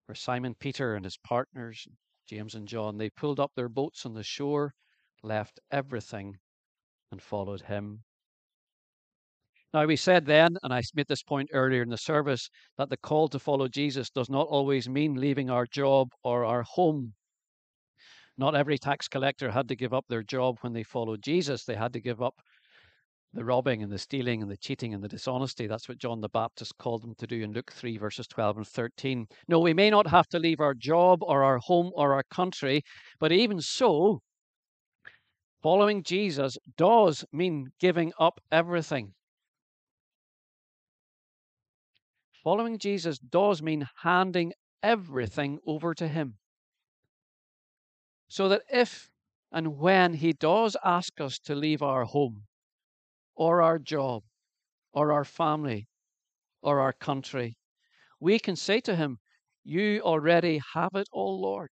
where 0.05 0.15
Simon 0.15 0.53
Peter 0.53 0.95
and 0.95 1.05
his 1.05 1.17
partners, 1.17 1.87
James 2.27 2.53
and 2.53 2.67
John, 2.67 2.97
they 2.97 3.09
pulled 3.09 3.39
up 3.39 3.51
their 3.55 3.69
boats 3.69 4.05
on 4.05 4.13
the 4.13 4.23
shore, 4.23 4.73
left 5.23 5.59
everything, 5.71 6.37
and 7.11 7.21
followed 7.21 7.61
him. 7.61 8.03
Now, 9.73 9.85
we 9.85 9.95
said 9.95 10.25
then, 10.25 10.57
and 10.61 10.73
I 10.73 10.81
made 10.93 11.07
this 11.07 11.23
point 11.23 11.49
earlier 11.51 11.81
in 11.81 11.89
the 11.89 11.97
service, 11.97 12.49
that 12.77 12.89
the 12.89 12.97
call 12.97 13.27
to 13.29 13.39
follow 13.39 13.67
Jesus 13.67 14.09
does 14.09 14.29
not 14.29 14.47
always 14.47 14.87
mean 14.87 15.15
leaving 15.15 15.49
our 15.49 15.65
job 15.65 16.09
or 16.23 16.45
our 16.45 16.63
home 16.63 17.13
not 18.37 18.55
every 18.55 18.77
tax 18.77 19.07
collector 19.07 19.51
had 19.51 19.67
to 19.67 19.75
give 19.75 19.93
up 19.93 20.05
their 20.07 20.23
job 20.23 20.57
when 20.61 20.73
they 20.73 20.83
followed 20.83 21.21
Jesus. 21.21 21.65
They 21.65 21.75
had 21.75 21.93
to 21.93 22.01
give 22.01 22.21
up 22.21 22.35
the 23.33 23.43
robbing 23.43 23.81
and 23.81 23.91
the 23.91 23.97
stealing 23.97 24.41
and 24.41 24.51
the 24.51 24.57
cheating 24.57 24.93
and 24.93 25.03
the 25.03 25.07
dishonesty. 25.07 25.65
That's 25.65 25.89
what 25.89 25.97
John 25.97 26.21
the 26.21 26.29
Baptist 26.29 26.77
called 26.77 27.01
them 27.01 27.15
to 27.17 27.27
do 27.27 27.41
in 27.41 27.51
Luke 27.51 27.71
3, 27.71 27.97
verses 27.97 28.27
12 28.27 28.57
and 28.57 28.67
13. 28.67 29.25
No, 29.47 29.59
we 29.59 29.73
may 29.73 29.89
not 29.89 30.07
have 30.07 30.27
to 30.29 30.39
leave 30.39 30.59
our 30.59 30.73
job 30.73 31.19
or 31.23 31.43
our 31.43 31.57
home 31.57 31.91
or 31.95 32.13
our 32.13 32.23
country, 32.31 32.83
but 33.19 33.31
even 33.31 33.59
so, 33.59 34.19
following 35.61 36.03
Jesus 36.03 36.57
does 36.77 37.25
mean 37.31 37.69
giving 37.79 38.13
up 38.19 38.39
everything. 38.51 39.13
Following 42.43 42.77
Jesus 42.77 43.17
does 43.19 43.61
mean 43.61 43.87
handing 44.03 44.53
everything 44.83 45.59
over 45.65 45.93
to 45.95 46.07
Him. 46.07 46.35
So 48.33 48.49
that 48.49 48.63
if 48.71 49.11
and 49.51 49.77
when 49.77 50.15
He 50.15 50.33
does 50.33 50.75
ask 50.83 51.21
us 51.21 51.37
to 51.41 51.53
leave 51.53 51.83
our 51.83 52.03
home, 52.03 52.47
or 53.35 53.61
our 53.61 53.77
job, 53.77 54.23
or 54.91 55.11
our 55.11 55.23
family, 55.23 55.87
or 56.63 56.79
our 56.79 56.93
country, 56.93 57.57
we 58.19 58.39
can 58.39 58.55
say 58.55 58.79
to 58.81 58.95
Him, 58.95 59.19
You 59.63 60.01
already 60.01 60.59
have 60.73 60.95
it 60.95 61.07
all, 61.11 61.41
Lord. 61.41 61.69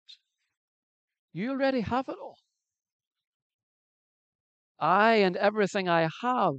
You 1.32 1.50
already 1.52 1.82
have 1.82 2.08
it 2.08 2.16
all. 2.20 2.38
I 4.80 5.14
and 5.26 5.36
everything 5.36 5.88
I 5.88 6.08
have 6.22 6.54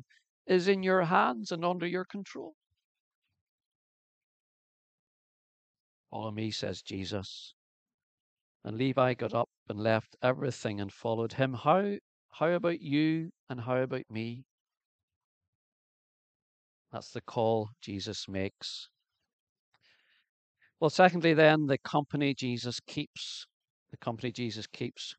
is 0.48 0.70
in 0.70 0.82
your 0.82 1.04
hands 1.04 1.52
and 1.52 1.66
under 1.66 1.86
your 1.86 2.06
control. 2.06 2.54
Follow 6.10 6.32
me, 6.32 6.52
says 6.52 6.82
Jesus. 6.82 7.54
And 8.64 8.78
Levi 8.78 9.14
got 9.14 9.34
up 9.34 9.50
and 9.68 9.80
left 9.80 10.16
everything 10.22 10.82
and 10.82 10.92
followed 10.92 11.34
him. 11.34 11.54
How, 11.54 11.96
how 12.32 12.50
about 12.50 12.82
you 12.82 13.32
and 13.50 13.62
how 13.62 13.78
about 13.78 14.04
me? 14.10 14.46
That's 16.92 17.12
the 17.12 17.22
call 17.22 17.70
Jesus 17.82 18.28
makes. 18.28 18.90
Well, 20.80 20.90
secondly, 20.90 21.34
then, 21.34 21.68
the 21.68 21.78
company 21.78 22.34
Jesus 22.34 22.80
keeps. 22.80 23.46
The 23.92 23.98
company 23.98 24.32
Jesus 24.32 24.66
keeps. 24.68 25.16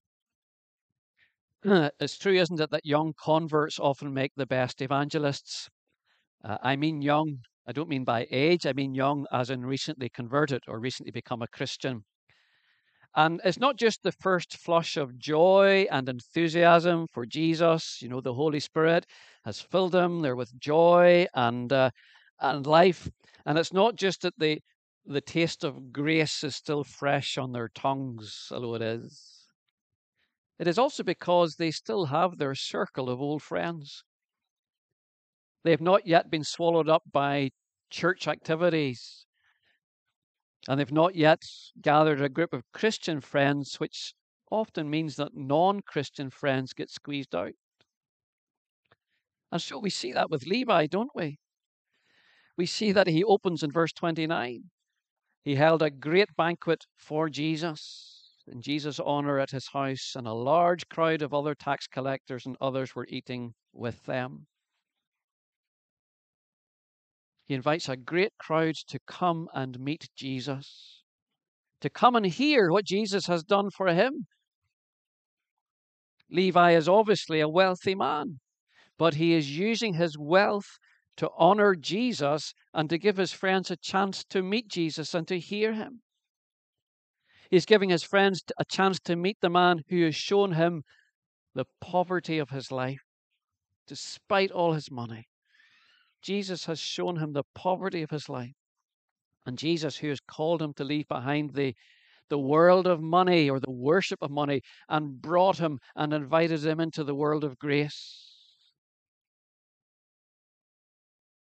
It's 2.00 2.16
true, 2.16 2.34
isn't 2.34 2.60
it, 2.60 2.70
that 2.70 2.86
young 2.86 3.12
converts 3.22 3.78
often 3.78 4.14
make 4.14 4.32
the 4.34 4.46
best 4.46 4.80
evangelists? 4.80 5.68
Uh, 6.42 6.56
I 6.62 6.76
mean 6.76 7.02
young. 7.02 7.40
I 7.66 7.72
don't 7.72 7.88
mean 7.88 8.04
by 8.04 8.26
age. 8.30 8.64
I 8.64 8.72
mean 8.72 8.94
young 8.94 9.26
as 9.30 9.50
in 9.50 9.66
recently 9.66 10.08
converted 10.08 10.62
or 10.66 10.80
recently 10.80 11.12
become 11.12 11.42
a 11.42 11.48
Christian. 11.48 12.04
And 13.16 13.40
it's 13.44 13.58
not 13.58 13.76
just 13.76 14.02
the 14.02 14.12
first 14.12 14.56
flush 14.56 14.96
of 14.96 15.18
joy 15.18 15.86
and 15.90 16.08
enthusiasm 16.08 17.06
for 17.12 17.26
Jesus. 17.26 18.00
You 18.00 18.08
know, 18.08 18.20
the 18.20 18.34
Holy 18.34 18.60
Spirit 18.60 19.04
has 19.44 19.60
filled 19.60 19.92
them. 19.92 20.22
They're 20.22 20.36
with 20.36 20.58
joy 20.60 21.26
and 21.34 21.72
uh, 21.72 21.90
and 22.40 22.66
life. 22.66 23.10
And 23.44 23.58
it's 23.58 23.72
not 23.72 23.96
just 23.96 24.22
that 24.22 24.38
the 24.38 24.60
the 25.04 25.20
taste 25.20 25.64
of 25.64 25.92
grace 25.92 26.44
is 26.44 26.54
still 26.54 26.84
fresh 26.84 27.36
on 27.36 27.52
their 27.52 27.68
tongues, 27.68 28.48
although 28.52 28.74
it 28.74 28.82
is. 28.82 29.48
It 30.58 30.68
is 30.68 30.78
also 30.78 31.02
because 31.02 31.56
they 31.56 31.70
still 31.70 32.06
have 32.06 32.38
their 32.38 32.54
circle 32.54 33.08
of 33.08 33.20
old 33.20 33.42
friends. 33.42 34.04
They 35.64 35.72
have 35.72 35.80
not 35.80 36.06
yet 36.06 36.30
been 36.30 36.44
swallowed 36.44 36.88
up 36.88 37.02
by 37.10 37.50
church 37.90 38.28
activities 38.28 39.26
and 40.70 40.78
they've 40.78 40.92
not 40.92 41.16
yet 41.16 41.42
gathered 41.82 42.22
a 42.22 42.28
group 42.28 42.52
of 42.52 42.62
Christian 42.72 43.20
friends, 43.20 43.80
which 43.80 44.14
often 44.52 44.88
means 44.88 45.16
that 45.16 45.34
non 45.34 45.80
Christian 45.80 46.30
friends 46.30 46.72
get 46.72 46.88
squeezed 46.88 47.34
out. 47.34 47.54
And 49.50 49.60
so 49.60 49.80
we 49.80 49.90
see 49.90 50.12
that 50.12 50.30
with 50.30 50.46
Levi, 50.46 50.86
don't 50.86 51.10
we? 51.12 51.40
We 52.56 52.66
see 52.66 52.92
that 52.92 53.08
he 53.08 53.24
opens 53.24 53.64
in 53.64 53.72
verse 53.72 53.92
29. 53.92 54.70
He 55.42 55.56
held 55.56 55.82
a 55.82 55.90
great 55.90 56.36
banquet 56.36 56.84
for 56.96 57.28
Jesus 57.28 58.44
in 58.46 58.62
Jesus' 58.62 59.00
honor 59.00 59.40
at 59.40 59.50
his 59.50 59.66
house, 59.72 60.14
and 60.14 60.28
a 60.28 60.32
large 60.32 60.88
crowd 60.88 61.22
of 61.22 61.34
other 61.34 61.56
tax 61.56 61.88
collectors 61.88 62.46
and 62.46 62.56
others 62.60 62.94
were 62.94 63.08
eating 63.10 63.54
with 63.72 64.06
them. 64.06 64.46
He 67.50 67.56
invites 67.56 67.88
a 67.88 67.96
great 67.96 68.38
crowd 68.38 68.76
to 68.86 69.00
come 69.08 69.48
and 69.52 69.80
meet 69.80 70.08
Jesus, 70.14 71.02
to 71.80 71.90
come 71.90 72.14
and 72.14 72.24
hear 72.24 72.70
what 72.70 72.84
Jesus 72.84 73.26
has 73.26 73.42
done 73.42 73.70
for 73.70 73.88
him. 73.88 74.28
Levi 76.30 76.70
is 76.76 76.88
obviously 76.88 77.40
a 77.40 77.48
wealthy 77.48 77.96
man, 77.96 78.38
but 78.96 79.14
he 79.14 79.34
is 79.34 79.58
using 79.58 79.94
his 79.94 80.16
wealth 80.16 80.78
to 81.16 81.28
honor 81.36 81.74
Jesus 81.74 82.54
and 82.72 82.88
to 82.88 82.98
give 82.98 83.16
his 83.16 83.32
friends 83.32 83.68
a 83.68 83.76
chance 83.76 84.22
to 84.26 84.42
meet 84.42 84.68
Jesus 84.68 85.12
and 85.12 85.26
to 85.26 85.40
hear 85.40 85.72
him. 85.72 86.02
He's 87.50 87.66
giving 87.66 87.90
his 87.90 88.04
friends 88.04 88.44
a 88.60 88.64
chance 88.64 89.00
to 89.00 89.16
meet 89.16 89.38
the 89.40 89.50
man 89.50 89.82
who 89.88 90.04
has 90.04 90.14
shown 90.14 90.52
him 90.52 90.84
the 91.56 91.64
poverty 91.80 92.38
of 92.38 92.50
his 92.50 92.70
life, 92.70 93.02
despite 93.88 94.52
all 94.52 94.74
his 94.74 94.88
money. 94.88 95.26
Jesus 96.22 96.66
has 96.66 96.78
shown 96.78 97.16
him 97.16 97.32
the 97.32 97.44
poverty 97.54 98.02
of 98.02 98.10
his 98.10 98.28
life. 98.28 98.52
And 99.46 99.56
Jesus, 99.56 99.96
who 99.96 100.08
has 100.08 100.20
called 100.20 100.60
him 100.60 100.74
to 100.74 100.84
leave 100.84 101.08
behind 101.08 101.54
the, 101.54 101.74
the 102.28 102.38
world 102.38 102.86
of 102.86 103.00
money 103.00 103.48
or 103.48 103.58
the 103.58 103.70
worship 103.70 104.18
of 104.20 104.30
money, 104.30 104.60
and 104.88 105.20
brought 105.20 105.58
him 105.58 105.78
and 105.96 106.12
invited 106.12 106.64
him 106.64 106.78
into 106.78 107.04
the 107.04 107.14
world 107.14 107.42
of 107.42 107.58
grace. 107.58 108.26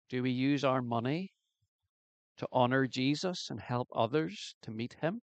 Do 0.08 0.22
we 0.22 0.30
use 0.30 0.64
our 0.64 0.82
money 0.82 1.32
to 2.38 2.46
honor 2.50 2.86
Jesus 2.86 3.48
and 3.50 3.60
help 3.60 3.88
others 3.94 4.54
to 4.62 4.70
meet 4.70 4.96
him? 5.00 5.20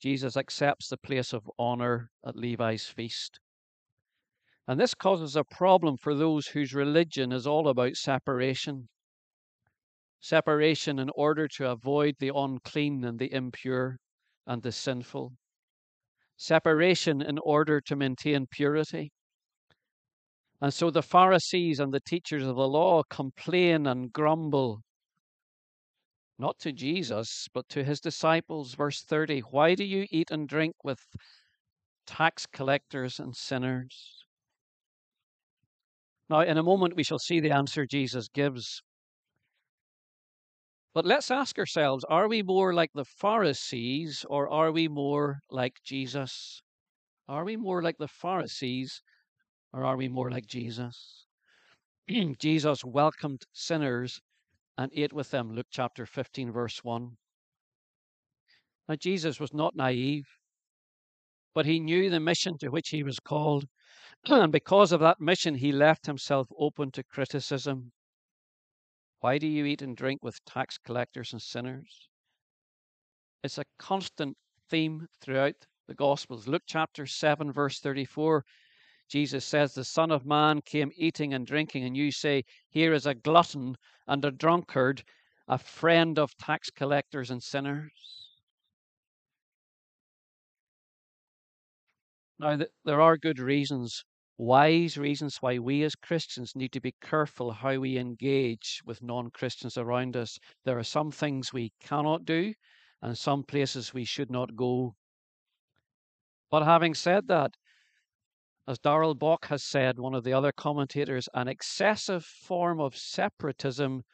Jesus 0.00 0.36
accepts 0.36 0.88
the 0.88 0.96
place 0.96 1.32
of 1.32 1.50
honor 1.58 2.10
at 2.24 2.36
Levi's 2.36 2.86
feast. 2.86 3.40
And 4.68 4.78
this 4.78 4.92
causes 4.94 5.34
a 5.34 5.44
problem 5.44 5.96
for 5.96 6.14
those 6.14 6.48
whose 6.48 6.74
religion 6.74 7.32
is 7.32 7.46
all 7.46 7.68
about 7.68 7.96
separation. 7.96 8.90
Separation 10.20 10.98
in 10.98 11.08
order 11.14 11.48
to 11.56 11.70
avoid 11.70 12.16
the 12.18 12.32
unclean 12.34 13.02
and 13.02 13.18
the 13.18 13.32
impure 13.32 13.96
and 14.46 14.62
the 14.62 14.70
sinful. 14.70 15.32
Separation 16.36 17.22
in 17.22 17.38
order 17.38 17.80
to 17.80 17.96
maintain 17.96 18.46
purity. 18.46 19.10
And 20.60 20.74
so 20.74 20.90
the 20.90 21.02
Pharisees 21.02 21.80
and 21.80 21.94
the 21.94 22.00
teachers 22.00 22.46
of 22.46 22.56
the 22.56 22.68
law 22.68 23.02
complain 23.08 23.86
and 23.86 24.12
grumble 24.12 24.82
not 26.38 26.58
to 26.58 26.72
Jesus, 26.72 27.48
but 27.54 27.70
to 27.70 27.84
his 27.84 28.00
disciples. 28.00 28.74
Verse 28.74 29.02
30 29.02 29.40
Why 29.40 29.74
do 29.74 29.84
you 29.84 30.06
eat 30.10 30.30
and 30.30 30.46
drink 30.46 30.74
with 30.84 31.00
tax 32.06 32.44
collectors 32.44 33.18
and 33.18 33.34
sinners? 33.34 34.26
Now, 36.30 36.40
in 36.40 36.58
a 36.58 36.62
moment, 36.62 36.94
we 36.94 37.04
shall 37.04 37.18
see 37.18 37.40
the 37.40 37.52
answer 37.52 37.86
Jesus 37.86 38.28
gives. 38.28 38.82
But 40.92 41.06
let's 41.06 41.30
ask 41.30 41.58
ourselves 41.58 42.04
are 42.08 42.28
we 42.28 42.42
more 42.42 42.74
like 42.74 42.90
the 42.94 43.04
Pharisees 43.04 44.26
or 44.28 44.48
are 44.48 44.72
we 44.72 44.88
more 44.88 45.40
like 45.50 45.76
Jesus? 45.84 46.60
Are 47.28 47.44
we 47.44 47.56
more 47.56 47.82
like 47.82 47.98
the 47.98 48.08
Pharisees 48.08 49.00
or 49.72 49.84
are 49.84 49.96
we 49.96 50.08
more 50.08 50.30
like 50.30 50.46
Jesus? 50.46 51.26
Jesus 52.38 52.84
welcomed 52.84 53.42
sinners 53.52 54.20
and 54.76 54.90
ate 54.94 55.12
with 55.12 55.30
them. 55.30 55.52
Luke 55.52 55.66
chapter 55.70 56.06
15, 56.06 56.52
verse 56.52 56.80
1. 56.82 57.10
Now, 58.88 58.96
Jesus 58.96 59.38
was 59.38 59.52
not 59.52 59.76
naive, 59.76 60.26
but 61.54 61.66
he 61.66 61.80
knew 61.80 62.08
the 62.08 62.20
mission 62.20 62.56
to 62.58 62.68
which 62.68 62.88
he 62.88 63.02
was 63.02 63.18
called. 63.18 63.66
And 64.26 64.52
because 64.52 64.92
of 64.92 65.00
that 65.00 65.20
mission, 65.20 65.54
he 65.54 65.72
left 65.72 66.06
himself 66.06 66.48
open 66.58 66.90
to 66.92 67.02
criticism. 67.02 67.92
Why 69.20 69.38
do 69.38 69.46
you 69.46 69.64
eat 69.64 69.82
and 69.82 69.96
drink 69.96 70.22
with 70.22 70.44
tax 70.44 70.78
collectors 70.78 71.32
and 71.32 71.42
sinners? 71.42 72.08
It's 73.42 73.58
a 73.58 73.64
constant 73.78 74.36
theme 74.68 75.06
throughout 75.20 75.54
the 75.86 75.94
Gospels. 75.94 76.46
Luke 76.46 76.62
chapter 76.66 77.06
7, 77.06 77.52
verse 77.52 77.80
34 77.80 78.44
Jesus 79.08 79.44
says, 79.46 79.72
The 79.72 79.84
Son 79.84 80.10
of 80.10 80.26
Man 80.26 80.60
came 80.60 80.92
eating 80.94 81.32
and 81.32 81.46
drinking, 81.46 81.84
and 81.84 81.96
you 81.96 82.12
say, 82.12 82.44
Here 82.68 82.92
is 82.92 83.06
a 83.06 83.14
glutton 83.14 83.76
and 84.06 84.22
a 84.24 84.30
drunkard, 84.30 85.02
a 85.48 85.56
friend 85.56 86.18
of 86.18 86.36
tax 86.36 86.68
collectors 86.68 87.30
and 87.30 87.42
sinners. 87.42 88.28
Now, 92.38 92.58
there 92.84 93.00
are 93.00 93.16
good 93.16 93.38
reasons, 93.38 94.04
wise 94.38 94.96
reasons, 94.96 95.42
why 95.42 95.58
we 95.58 95.82
as 95.82 95.96
Christians 95.96 96.54
need 96.54 96.72
to 96.72 96.80
be 96.80 96.94
careful 97.02 97.50
how 97.50 97.76
we 97.76 97.98
engage 97.98 98.80
with 98.86 99.02
non 99.02 99.30
Christians 99.30 99.76
around 99.76 100.16
us. 100.16 100.38
There 100.64 100.78
are 100.78 100.84
some 100.84 101.10
things 101.10 101.52
we 101.52 101.72
cannot 101.80 102.24
do, 102.24 102.54
and 103.02 103.18
some 103.18 103.42
places 103.42 103.92
we 103.92 104.04
should 104.04 104.30
not 104.30 104.56
go. 104.56 104.94
But 106.50 106.64
having 106.64 106.94
said 106.94 107.26
that, 107.26 107.56
as 108.68 108.78
Darrell 108.78 109.14
Bock 109.14 109.46
has 109.46 109.64
said, 109.64 109.98
one 109.98 110.14
of 110.14 110.24
the 110.24 110.32
other 110.32 110.52
commentators, 110.52 111.28
an 111.34 111.48
excessive 111.48 112.24
form 112.24 112.80
of 112.80 112.96
separatism 112.96 114.04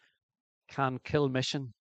can 0.68 0.98
kill 1.04 1.28
mission. 1.28 1.74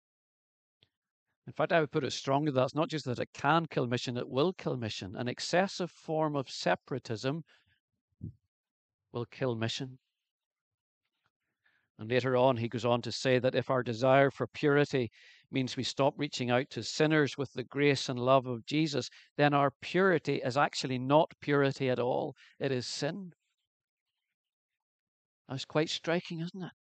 In 1.47 1.53
fact, 1.53 1.73
I 1.73 1.81
would 1.81 1.91
put 1.91 2.05
it 2.05 2.13
stronger 2.13 2.51
that 2.53 2.65
it's 2.65 2.75
not 2.75 2.89
just 2.89 3.05
that 3.05 3.19
it 3.19 3.29
can 3.35 3.67
kill 3.67 3.87
mission, 3.87 4.17
it 4.17 4.29
will 4.29 4.53
kill 4.53 4.77
mission. 4.77 5.15
An 5.17 5.29
excessive 5.29 5.91
form 5.91 6.35
of 6.35 6.49
separatism 6.49 7.45
will 9.13 9.27
kill 9.27 9.55
mission. 9.55 9.99
And 11.99 12.11
later 12.11 12.37
on, 12.37 12.57
he 12.57 12.69
goes 12.69 12.85
on 12.85 13.03
to 13.03 13.13
say 13.13 13.39
that 13.39 13.55
if 13.55 13.71
our 13.71 13.83
desire 13.83 14.31
for 14.31 14.47
purity 14.47 15.11
means 15.51 15.77
we 15.77 15.85
stop 15.85 16.15
reaching 16.17 16.51
out 16.51 16.71
to 16.71 16.83
sinners 16.83 17.37
with 17.37 17.53
the 17.53 17.65
grace 17.65 18.09
and 18.09 18.19
love 18.19 18.47
of 18.47 18.67
Jesus, 18.67 19.09
then 19.37 19.55
our 19.55 19.71
purity 19.83 20.41
is 20.45 20.57
actually 20.57 20.99
not 20.99 21.31
purity 21.41 21.91
at 21.91 22.01
all. 22.01 22.35
It 22.59 22.73
is 22.73 22.87
sin. 22.87 23.33
That's 25.49 25.65
quite 25.65 25.91
striking, 25.91 26.41
isn't 26.41 26.63
it? 26.63 26.73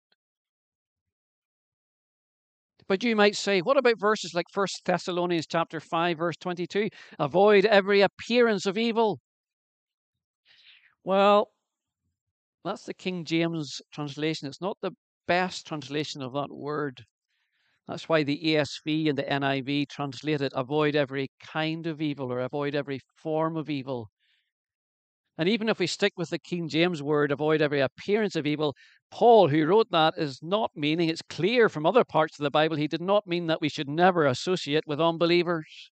But 2.87 3.05
you 3.05 3.15
might 3.15 3.37
say, 3.37 3.61
what 3.61 3.77
about 3.77 3.99
verses 3.99 4.33
like 4.35 4.47
1 4.53 4.67
Thessalonians 4.85 5.47
chapter 5.47 5.81
5, 5.81 6.19
verse 6.19 6.37
22? 6.39 6.89
Avoid 7.19 7.65
every 7.67 8.01
appearance 8.01 8.67
of 8.67 8.79
evil. 8.79 9.21
Well, 11.05 11.51
that's 12.65 12.85
the 12.85 12.95
King 12.95 13.25
James 13.25 13.81
translation. 13.93 14.49
It's 14.49 14.61
not 14.61 14.77
the 14.83 14.93
best 15.27 15.67
translation 15.67 16.23
of 16.23 16.33
that 16.35 16.51
word. 16.51 17.05
That's 17.89 18.09
why 18.09 18.23
the 18.23 18.39
ESV 18.39 19.09
and 19.09 19.19
the 19.19 19.31
NIV 19.31 19.87
translate 19.87 20.41
it 20.41 20.53
avoid 20.55 20.95
every 20.95 21.29
kind 21.43 21.87
of 21.87 22.01
evil 22.01 22.33
or 22.33 22.41
avoid 22.41 22.75
every 22.75 23.01
form 23.17 23.57
of 23.57 23.69
evil. 23.69 24.11
And 25.39 25.49
even 25.49 25.69
if 25.69 25.79
we 25.79 25.87
stick 25.87 26.13
with 26.17 26.31
the 26.31 26.39
King 26.39 26.69
James 26.69 27.03
word, 27.03 27.33
avoid 27.33 27.63
every 27.63 27.81
appearance 27.81 28.37
of 28.37 28.47
evil, 28.47 28.77
Paul, 29.11 29.49
who 29.49 29.67
wrote 29.67 29.91
that, 29.91 30.15
is 30.19 30.39
not 30.43 30.71
meaning, 30.77 31.09
it's 31.09 31.23
clear 31.23 31.69
from 31.69 31.87
other 31.87 32.05
parts 32.05 32.39
of 32.39 32.43
the 32.43 32.51
Bible, 32.51 32.77
he 32.77 32.87
did 32.87 33.01
not 33.01 33.27
mean 33.27 33.47
that 33.47 33.61
we 33.61 33.69
should 33.71 33.89
never 33.89 34.27
associate 34.27 34.85
with 34.87 35.01
unbelievers. 35.01 35.91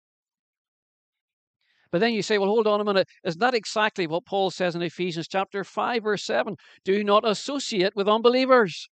But 1.96 2.02
then 2.02 2.14
you 2.14 2.24
say, 2.24 2.38
well, 2.38 2.50
hold 2.50 2.68
on 2.68 2.82
a 2.82 2.84
minute. 2.84 3.08
Isn't 3.24 3.40
that 3.40 3.54
exactly 3.54 4.06
what 4.06 4.26
Paul 4.26 4.52
says 4.52 4.76
in 4.76 4.82
Ephesians 4.82 5.30
chapter 5.30 5.64
5, 5.64 6.04
verse 6.04 6.26
7? 6.26 6.58
Do 6.84 7.06
not 7.06 7.26
associate 7.26 7.96
with 7.96 8.10
unbelievers. 8.10 8.90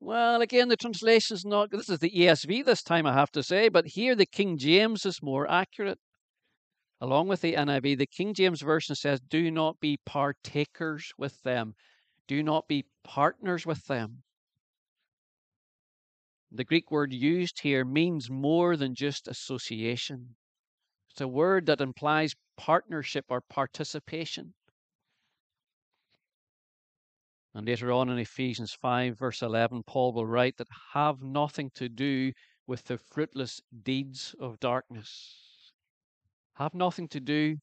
Well, 0.00 0.40
again, 0.40 0.68
the 0.68 0.78
translation 0.78 1.34
is 1.34 1.44
not, 1.44 1.70
this 1.70 1.90
is 1.90 1.98
the 1.98 2.08
ESV 2.08 2.64
this 2.64 2.82
time, 2.82 3.04
I 3.04 3.12
have 3.12 3.30
to 3.32 3.42
say, 3.42 3.68
but 3.68 3.88
here 3.88 4.14
the 4.14 4.24
King 4.24 4.56
James 4.56 5.04
is 5.04 5.22
more 5.22 5.46
accurate. 5.50 5.98
Along 6.98 7.28
with 7.28 7.42
the 7.42 7.52
NIV, 7.52 7.98
the 7.98 8.06
King 8.06 8.32
James 8.32 8.62
Version 8.62 8.94
says, 8.94 9.20
do 9.20 9.50
not 9.50 9.78
be 9.78 9.98
partakers 10.06 11.12
with 11.18 11.42
them, 11.42 11.74
do 12.26 12.42
not 12.42 12.68
be 12.68 12.86
partners 13.04 13.66
with 13.66 13.84
them. 13.84 14.22
The 16.50 16.64
Greek 16.64 16.90
word 16.90 17.12
used 17.12 17.60
here 17.60 17.84
means 17.84 18.30
more 18.30 18.78
than 18.78 18.94
just 18.94 19.28
association. 19.28 20.36
It's 21.16 21.22
a 21.22 21.28
word 21.28 21.64
that 21.64 21.80
implies 21.80 22.34
partnership 22.58 23.24
or 23.30 23.40
participation. 23.40 24.52
And 27.54 27.66
later 27.66 27.90
on 27.90 28.10
in 28.10 28.18
Ephesians 28.18 28.74
5, 28.74 29.18
verse 29.18 29.40
11, 29.40 29.84
Paul 29.86 30.12
will 30.12 30.26
write 30.26 30.58
that 30.58 30.68
have 30.92 31.22
nothing 31.22 31.70
to 31.76 31.88
do 31.88 32.32
with 32.66 32.84
the 32.84 32.98
fruitless 32.98 33.62
deeds 33.82 34.34
of 34.38 34.60
darkness. 34.60 35.72
Have 36.56 36.74
nothing 36.74 37.08
to 37.08 37.20
do 37.20 37.56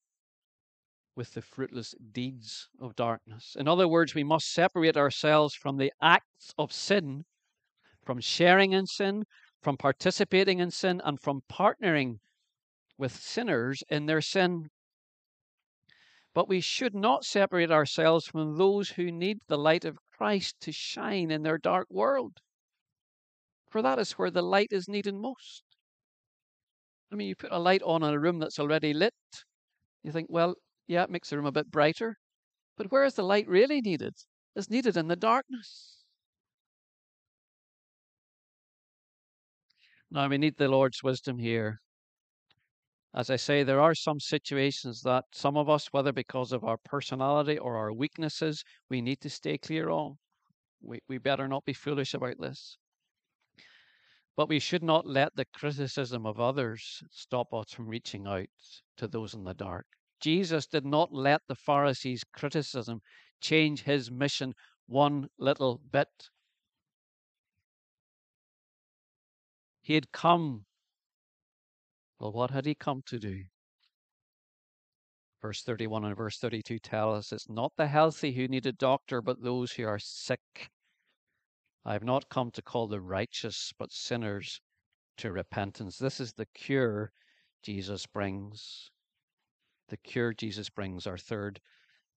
with 1.16 1.36
the 1.36 1.44
fruitless 1.44 1.94
deeds 2.12 2.70
of 2.82 2.96
darkness. 2.96 3.56
In 3.60 3.68
other 3.68 3.88
words, 3.88 4.16
we 4.16 4.24
must 4.24 4.52
separate 4.52 4.98
ourselves 4.98 5.54
from 5.54 5.78
the 5.78 5.94
acts 6.02 6.56
of 6.58 6.74
sin, 6.74 7.26
from 8.04 8.20
sharing 8.20 8.74
in 8.74 8.88
sin, 8.88 9.26
from 9.62 9.78
participating 9.78 10.58
in 10.58 10.72
sin, 10.72 11.00
and 11.06 11.22
from 11.22 11.44
partnering 11.48 12.18
with 12.98 13.16
sinners 13.16 13.84
in 13.90 14.06
their 14.06 14.22
sin. 14.22 14.70
But 16.34 16.50
we 16.50 16.62
should 16.62 16.96
not 16.96 17.26
separate 17.26 17.72
ourselves 17.72 18.26
from 18.26 18.58
those 18.58 18.92
who 18.92 19.12
need 19.12 19.40
the 19.48 19.58
light 19.58 19.86
of 19.86 19.98
Christ 20.18 20.56
to 20.62 20.72
shine 20.72 21.32
in 21.32 21.44
their 21.44 21.58
dark 21.58 21.88
world. 21.90 22.38
For 23.70 23.82
that 23.82 24.00
is 24.00 24.14
where 24.14 24.32
the 24.32 24.42
light 24.42 24.70
is 24.72 24.88
needed 24.88 25.16
most. 25.16 25.64
I 27.12 27.16
mean, 27.16 27.28
you 27.28 27.36
put 27.36 27.52
a 27.52 27.60
light 27.60 27.82
on 27.84 28.04
in 28.04 28.14
a 28.14 28.20
room 28.20 28.40
that's 28.40 28.60
already 28.60 28.94
lit, 28.94 29.14
you 30.04 30.12
think, 30.12 30.28
well, 30.30 30.56
yeah, 30.88 31.04
it 31.04 31.10
makes 31.10 31.30
the 31.30 31.38
room 31.38 31.46
a 31.46 31.52
bit 31.52 31.72
brighter. 31.72 32.18
But 32.78 32.92
where 32.92 33.06
is 33.06 33.14
the 33.14 33.24
light 33.24 33.48
really 33.48 33.82
needed? 33.82 34.14
It's 34.56 34.70
needed 34.70 34.98
in 34.98 35.08
the 35.08 35.16
darkness. 35.16 36.04
Now, 40.12 40.28
we 40.28 40.38
need 40.38 40.58
the 40.58 40.68
Lord's 40.68 41.02
wisdom 41.02 41.40
here. 41.40 41.83
As 43.16 43.30
I 43.30 43.36
say, 43.36 43.62
there 43.62 43.80
are 43.80 43.94
some 43.94 44.20
situations 44.20 45.02
that 45.04 45.26
some 45.32 45.56
of 45.56 45.70
us, 45.70 45.88
whether 45.92 46.12
because 46.12 46.52
of 46.52 46.64
our 46.64 46.78
personality 46.78 47.60
or 47.60 47.78
our 47.78 47.94
weaknesses, 47.94 48.64
we 48.90 49.02
need 49.02 49.22
to 49.22 49.30
stay 49.30 49.60
clear 49.60 49.92
on. 49.92 50.18
We, 50.82 51.00
we 51.08 51.20
better 51.20 51.48
not 51.48 51.64
be 51.64 51.74
foolish 51.74 52.16
about 52.16 52.40
this. 52.40 52.78
But 54.36 54.50
we 54.50 54.58
should 54.58 54.82
not 54.82 55.06
let 55.06 55.36
the 55.36 55.46
criticism 55.46 56.26
of 56.26 56.40
others 56.40 57.04
stop 57.12 57.54
us 57.54 57.72
from 57.72 57.88
reaching 57.88 58.26
out 58.26 58.48
to 58.98 59.08
those 59.08 59.36
in 59.36 59.44
the 59.44 59.54
dark. 59.54 59.86
Jesus 60.20 60.66
did 60.66 60.86
not 60.86 61.14
let 61.14 61.42
the 61.48 61.56
Pharisees' 61.56 62.24
criticism 62.24 63.02
change 63.42 63.84
his 63.84 64.10
mission 64.10 64.56
one 64.88 65.30
little 65.38 65.80
bit. 65.92 66.30
He 69.84 69.94
had 69.94 70.12
come. 70.12 70.66
Well, 72.24 72.32
what 72.32 72.52
had 72.52 72.66
he 72.66 72.74
come 72.74 73.02
to 73.08 73.20
do? 73.20 73.44
Verse 75.42 75.62
31 75.62 76.06
and 76.06 76.16
verse 76.16 76.38
32 76.38 76.80
tell 76.80 77.14
us 77.14 77.34
it's 77.34 77.50
not 77.50 77.74
the 77.76 77.88
healthy 77.88 78.32
who 78.32 78.48
need 78.48 78.66
a 78.66 78.72
doctor, 78.72 79.22
but 79.22 79.44
those 79.44 79.74
who 79.74 79.86
are 79.86 80.00
sick. 80.00 80.72
I 81.84 81.92
have 81.92 82.06
not 82.06 82.30
come 82.30 82.50
to 82.52 82.62
call 82.62 82.88
the 82.88 83.02
righteous, 83.02 83.74
but 83.78 83.92
sinners 83.92 84.62
to 85.18 85.34
repentance. 85.34 85.98
This 85.98 86.22
is 86.22 86.32
the 86.32 86.46
cure 86.46 87.12
Jesus 87.62 88.06
brings. 88.06 88.90
The 89.90 89.98
cure 89.98 90.34
Jesus 90.34 90.70
brings, 90.70 91.06
our 91.06 91.18
third 91.18 91.60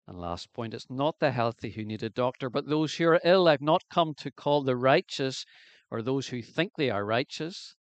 and 0.07 0.21
last 0.21 0.53
point. 0.53 0.73
It's 0.73 0.89
not 0.89 1.19
the 1.19 1.33
healthy 1.33 1.71
who 1.73 1.85
need 1.85 2.05
a 2.05 2.11
doctor, 2.11 2.49
but 2.49 2.69
those 2.69 2.95
who 2.95 3.09
are 3.09 3.21
ill. 3.25 3.49
I've 3.49 3.61
not 3.61 3.83
come 3.91 4.15
to 4.19 4.31
call 4.31 4.63
the 4.63 4.77
righteous 4.77 5.45
or 5.91 6.01
those 6.01 6.29
who 6.29 6.43
think 6.43 6.75
they 6.77 6.91
are 6.91 7.05
righteous, 7.05 7.76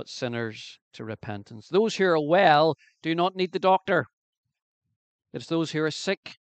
but 0.00 0.08
sinners 0.08 0.78
to 0.94 1.04
repentance. 1.04 1.68
Those 1.68 1.96
who 1.96 2.06
are 2.06 2.18
well 2.18 2.74
do 3.02 3.14
not 3.14 3.36
need 3.36 3.52
the 3.52 3.58
doctor. 3.58 4.06
It's 5.34 5.46
those 5.46 5.72
who 5.72 5.82
are 5.82 5.90
sick. 5.90 6.38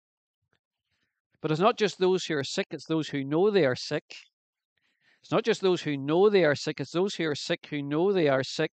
But 1.41 1.51
it's 1.51 1.61
not 1.61 1.77
just 1.77 1.97
those 1.97 2.25
who 2.25 2.35
are 2.35 2.43
sick, 2.43 2.67
it's 2.71 2.85
those 2.85 3.07
who 3.07 3.23
know 3.23 3.49
they 3.49 3.65
are 3.65 3.75
sick 3.75 4.03
it's 5.21 5.31
not 5.31 5.45
just 5.45 5.61
those 5.61 5.81
who 5.81 5.97
know 5.97 6.29
they 6.29 6.43
are 6.43 6.53
sick, 6.53 6.79
it's 6.79 6.91
those 6.91 7.15
who 7.15 7.25
are 7.25 7.33
sick 7.33 7.65
who 7.69 7.81
know 7.81 8.11
they 8.11 8.27
are 8.27 8.43
sick 8.43 8.71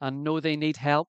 and 0.00 0.24
know 0.24 0.40
they 0.40 0.56
need 0.56 0.78
help. 0.78 1.08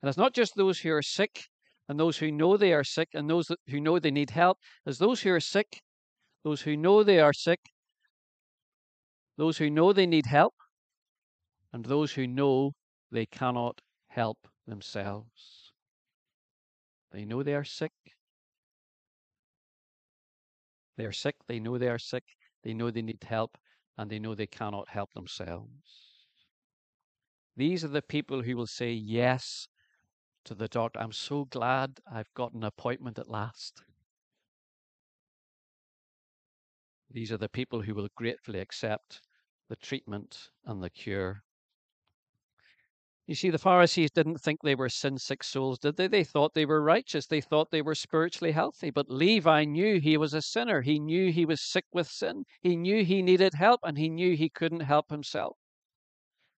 And 0.00 0.08
it's 0.08 0.18
not 0.18 0.34
just 0.34 0.56
those 0.56 0.80
who 0.80 0.90
are 0.90 1.02
sick 1.02 1.44
and 1.88 2.00
those 2.00 2.16
who 2.16 2.32
know 2.32 2.56
they 2.56 2.72
are 2.72 2.82
sick 2.82 3.10
and 3.14 3.30
those 3.30 3.52
who 3.68 3.80
know 3.80 4.00
they 4.00 4.10
need 4.10 4.30
help. 4.30 4.58
It's 4.86 4.98
those 4.98 5.20
who 5.20 5.30
are 5.30 5.38
sick, 5.38 5.82
those 6.42 6.62
who 6.62 6.76
know 6.76 7.04
they 7.04 7.20
are 7.20 7.32
sick, 7.32 7.60
those 9.36 9.58
who 9.58 9.70
know 9.70 9.92
they 9.92 10.06
need 10.06 10.26
help, 10.26 10.54
and 11.72 11.84
those 11.84 12.12
who 12.12 12.26
know 12.26 12.74
they 13.10 13.26
cannot 13.26 13.80
help 14.08 14.48
themselves. 14.66 15.72
They 17.12 17.24
know 17.24 17.42
they 17.42 17.54
are 17.54 17.64
sick. 17.64 17.92
They 20.96 21.04
are 21.04 21.12
sick, 21.12 21.36
they 21.46 21.60
know 21.60 21.78
they 21.78 21.88
are 21.88 21.98
sick, 21.98 22.24
they 22.64 22.74
know 22.74 22.90
they 22.90 23.02
need 23.02 23.22
help 23.22 23.56
and 23.96 24.10
they 24.10 24.18
know 24.18 24.34
they 24.34 24.46
cannot 24.46 24.88
help 24.88 25.12
themselves. 25.14 26.18
These 27.56 27.84
are 27.84 27.88
the 27.88 28.02
people 28.02 28.42
who 28.42 28.56
will 28.56 28.66
say 28.66 28.92
yes 28.92 29.68
to 30.44 30.54
the 30.54 30.68
doctor. 30.68 31.00
I'm 31.00 31.12
so 31.12 31.44
glad 31.44 32.00
I've 32.10 32.32
got 32.34 32.52
an 32.52 32.64
appointment 32.64 33.18
at 33.18 33.28
last. 33.28 33.82
These 37.10 37.32
are 37.32 37.38
the 37.38 37.48
people 37.48 37.82
who 37.82 37.94
will 37.94 38.08
gratefully 38.14 38.60
accept 38.60 39.22
the 39.68 39.76
treatment 39.76 40.50
and 40.64 40.82
the 40.82 40.90
cure 40.90 41.42
you 43.28 43.34
see, 43.34 43.50
the 43.50 43.58
Pharisees 43.58 44.10
didn't 44.10 44.40
think 44.40 44.62
they 44.62 44.74
were 44.74 44.88
sin 44.88 45.18
sick 45.18 45.44
souls, 45.44 45.78
did 45.78 45.98
they? 45.98 46.08
They 46.08 46.24
thought 46.24 46.54
they 46.54 46.64
were 46.64 46.82
righteous. 46.82 47.26
They 47.26 47.42
thought 47.42 47.70
they 47.70 47.82
were 47.82 47.94
spiritually 47.94 48.52
healthy. 48.52 48.88
But 48.88 49.10
Levi 49.10 49.64
knew 49.64 50.00
he 50.00 50.16
was 50.16 50.32
a 50.32 50.40
sinner. 50.40 50.80
He 50.80 50.98
knew 50.98 51.30
he 51.30 51.44
was 51.44 51.60
sick 51.60 51.84
with 51.92 52.08
sin. 52.08 52.44
He 52.62 52.74
knew 52.74 53.04
he 53.04 53.20
needed 53.20 53.52
help 53.52 53.80
and 53.84 53.98
he 53.98 54.08
knew 54.08 54.34
he 54.34 54.48
couldn't 54.48 54.80
help 54.80 55.10
himself. 55.10 55.58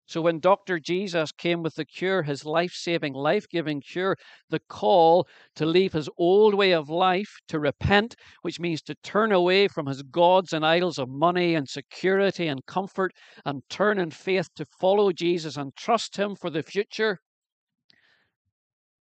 So 0.09 0.21
when 0.21 0.39
Dr. 0.39 0.79
Jesus 0.79 1.31
came 1.31 1.61
with 1.61 1.75
the 1.75 1.85
cure, 1.85 2.23
his 2.23 2.43
life 2.43 2.71
saving, 2.73 3.13
life 3.13 3.47
giving 3.47 3.79
cure, 3.79 4.17
the 4.49 4.59
call 4.59 5.27
to 5.53 5.67
leave 5.67 5.93
his 5.93 6.09
old 6.17 6.55
way 6.55 6.71
of 6.71 6.89
life, 6.89 7.29
to 7.49 7.59
repent, 7.59 8.15
which 8.41 8.59
means 8.59 8.81
to 8.83 8.95
turn 9.03 9.31
away 9.31 9.67
from 9.67 9.85
his 9.85 10.01
gods 10.01 10.51
and 10.51 10.65
idols 10.65 10.97
of 10.97 11.09
money 11.09 11.53
and 11.53 11.69
security 11.69 12.47
and 12.47 12.65
comfort, 12.65 13.11
and 13.45 13.61
turn 13.69 13.99
in 13.99 14.09
faith 14.09 14.49
to 14.55 14.65
follow 14.79 15.11
Jesus 15.11 15.57
and 15.57 15.75
trust 15.75 16.17
him 16.17 16.35
for 16.35 16.49
the 16.49 16.63
future, 16.63 17.19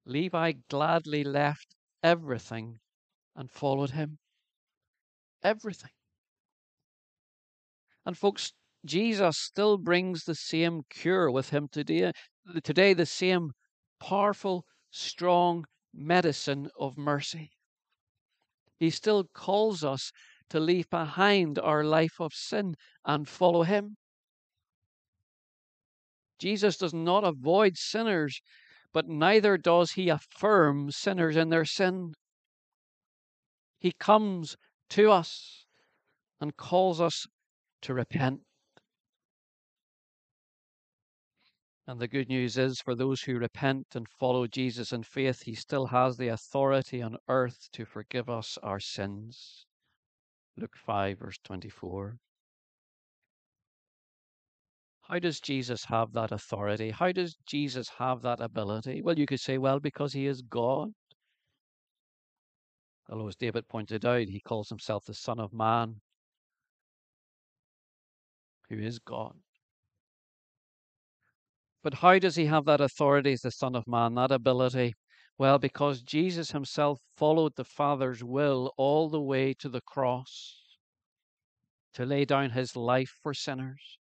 Levi 0.06 0.52
gladly 0.70 1.24
left 1.24 1.74
everything 2.02 2.78
and 3.34 3.50
followed 3.50 3.90
him. 3.90 4.16
Everything. 5.42 5.90
And 8.06 8.16
folks, 8.16 8.54
Jesus 8.86 9.36
still 9.38 9.78
brings 9.78 10.24
the 10.24 10.34
same 10.34 10.82
cure 10.88 11.30
with 11.30 11.50
him 11.50 11.68
today. 11.70 12.12
Today, 12.62 12.94
the 12.94 13.06
same 13.06 13.50
powerful, 14.00 14.64
strong 14.90 15.64
medicine 15.92 16.68
of 16.78 16.96
mercy. 16.96 17.50
He 18.78 18.90
still 18.90 19.24
calls 19.34 19.82
us 19.82 20.12
to 20.50 20.60
leave 20.60 20.88
behind 20.90 21.58
our 21.58 21.82
life 21.82 22.20
of 22.20 22.32
sin 22.32 22.74
and 23.04 23.28
follow 23.28 23.62
him. 23.62 23.96
Jesus 26.38 26.76
does 26.76 26.92
not 26.92 27.24
avoid 27.24 27.76
sinners, 27.76 28.40
but 28.92 29.08
neither 29.08 29.56
does 29.56 29.92
he 29.92 30.08
affirm 30.08 30.90
sinners 30.90 31.36
in 31.36 31.48
their 31.48 31.64
sin. 31.64 32.12
He 33.78 33.92
comes 33.92 34.56
to 34.90 35.10
us 35.10 35.64
and 36.40 36.56
calls 36.56 37.00
us 37.00 37.26
to 37.82 37.94
repent. 37.94 38.40
And 41.88 42.00
the 42.00 42.08
good 42.08 42.28
news 42.28 42.58
is 42.58 42.80
for 42.80 42.96
those 42.96 43.22
who 43.22 43.38
repent 43.38 43.94
and 43.94 44.08
follow 44.08 44.48
Jesus 44.48 44.92
in 44.92 45.04
faith, 45.04 45.42
he 45.42 45.54
still 45.54 45.86
has 45.86 46.16
the 46.16 46.28
authority 46.28 47.00
on 47.00 47.16
earth 47.28 47.68
to 47.72 47.84
forgive 47.84 48.28
us 48.28 48.58
our 48.60 48.80
sins. 48.80 49.66
Luke 50.56 50.74
5, 50.76 51.20
verse 51.20 51.38
24. 51.44 52.18
How 55.02 55.20
does 55.20 55.40
Jesus 55.40 55.84
have 55.84 56.12
that 56.14 56.32
authority? 56.32 56.90
How 56.90 57.12
does 57.12 57.36
Jesus 57.46 57.88
have 57.90 58.22
that 58.22 58.40
ability? 58.40 59.02
Well, 59.02 59.16
you 59.16 59.26
could 59.26 59.38
say, 59.38 59.56
well, 59.56 59.78
because 59.78 60.12
he 60.12 60.26
is 60.26 60.42
God. 60.42 60.92
Although, 63.08 63.28
as 63.28 63.36
David 63.36 63.68
pointed 63.68 64.04
out, 64.04 64.26
he 64.26 64.40
calls 64.40 64.68
himself 64.68 65.04
the 65.04 65.14
Son 65.14 65.38
of 65.38 65.52
Man, 65.52 66.00
who 68.68 68.78
is 68.78 68.98
God. 68.98 69.34
But 71.86 71.94
how 71.94 72.18
does 72.18 72.34
he 72.34 72.46
have 72.46 72.64
that 72.64 72.80
authority 72.80 73.34
as 73.34 73.42
the 73.42 73.52
Son 73.52 73.76
of 73.76 73.86
Man, 73.86 74.16
that 74.16 74.32
ability? 74.32 74.94
Well, 75.38 75.60
because 75.60 76.02
Jesus 76.02 76.50
himself 76.50 76.98
followed 77.16 77.52
the 77.54 77.62
Father's 77.62 78.24
will 78.24 78.72
all 78.76 79.08
the 79.08 79.20
way 79.20 79.54
to 79.60 79.68
the 79.68 79.80
cross 79.80 80.64
to 81.94 82.04
lay 82.04 82.24
down 82.24 82.50
his 82.50 82.74
life 82.74 83.12
for 83.22 83.32
sinners, 83.32 83.98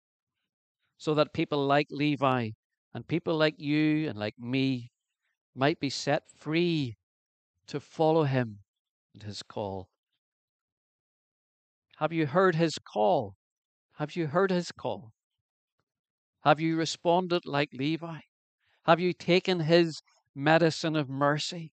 so 0.98 1.14
that 1.16 1.34
people 1.34 1.68
like 1.68 1.88
Levi 1.92 2.52
and 2.94 3.06
people 3.06 3.36
like 3.36 3.56
you 3.58 4.08
and 4.08 4.18
like 4.18 4.40
me 4.40 4.90
might 5.54 5.82
be 5.82 5.90
set 5.90 6.24
free 6.38 6.96
to 7.68 7.82
follow 7.82 8.24
him 8.24 8.60
and 9.14 9.24
his 9.24 9.44
call. 9.44 9.90
Have 11.98 12.14
you 12.14 12.28
heard 12.28 12.56
his 12.56 12.78
call? 12.78 13.36
Have 13.98 14.16
you 14.16 14.28
heard 14.28 14.52
his 14.52 14.72
call? 14.72 15.12
Have 16.44 16.60
you 16.60 16.76
responded 16.76 17.46
like 17.46 17.70
Levi? 17.74 18.20
Have 18.86 19.00
you 19.00 19.14
taken 19.14 19.62
his 19.62 20.02
medicine 20.36 20.96
of 20.96 21.10
mercy 21.10 21.72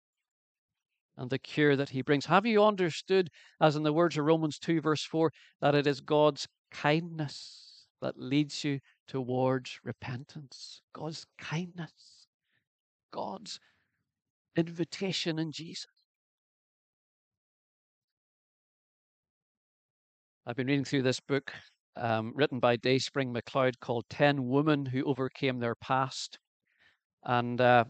and 1.18 1.30
the 1.30 1.40
cure 1.40 1.76
that 1.76 1.90
he 1.90 2.04
brings? 2.04 2.28
Have 2.28 2.46
you 2.46 2.64
understood, 2.64 3.30
as 3.60 3.76
in 3.76 3.84
the 3.84 3.94
words 3.94 4.18
of 4.18 4.26
Romans 4.26 4.60
2, 4.60 4.80
verse 4.82 5.04
4, 5.04 5.32
that 5.62 5.74
it 5.74 5.88
is 5.88 6.02
God's 6.02 6.48
kindness 6.72 7.88
that 8.02 8.20
leads 8.20 8.64
you 8.64 8.80
towards 9.08 9.80
repentance? 9.84 10.82
God's 10.94 11.26
kindness, 11.40 12.28
God's 13.12 13.60
invitation 14.56 15.40
in 15.40 15.52
Jesus. 15.52 15.88
I've 20.46 20.56
been 20.56 20.68
reading 20.68 20.86
through 20.86 21.04
this 21.04 21.20
book 21.20 21.54
um, 21.96 22.34
written 22.36 22.60
by 22.60 22.76
Dayspring 22.76 23.32
MacLeod 23.32 23.80
called 23.80 24.06
10 24.10 24.48
Women 24.48 24.86
Who 24.86 25.04
Overcame 25.04 25.60
Their 25.60 25.76
Past. 25.76 26.40
And 27.24 27.60
uh, 27.60 27.86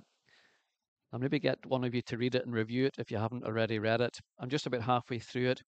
I'll 1.11 1.19
maybe 1.19 1.39
get 1.39 1.65
one 1.65 1.83
of 1.83 1.93
you 1.95 2.01
to 2.03 2.17
read 2.17 2.35
it 2.35 2.45
and 2.45 2.53
review 2.53 2.85
it 2.85 2.95
if 2.97 3.11
you 3.11 3.17
haven't 3.17 3.43
already 3.43 3.79
read 3.79 4.01
it. 4.01 4.19
I'm 4.39 4.49
just 4.49 4.65
about 4.65 4.81
halfway 4.81 5.19
through 5.19 5.49
it. 5.49 5.61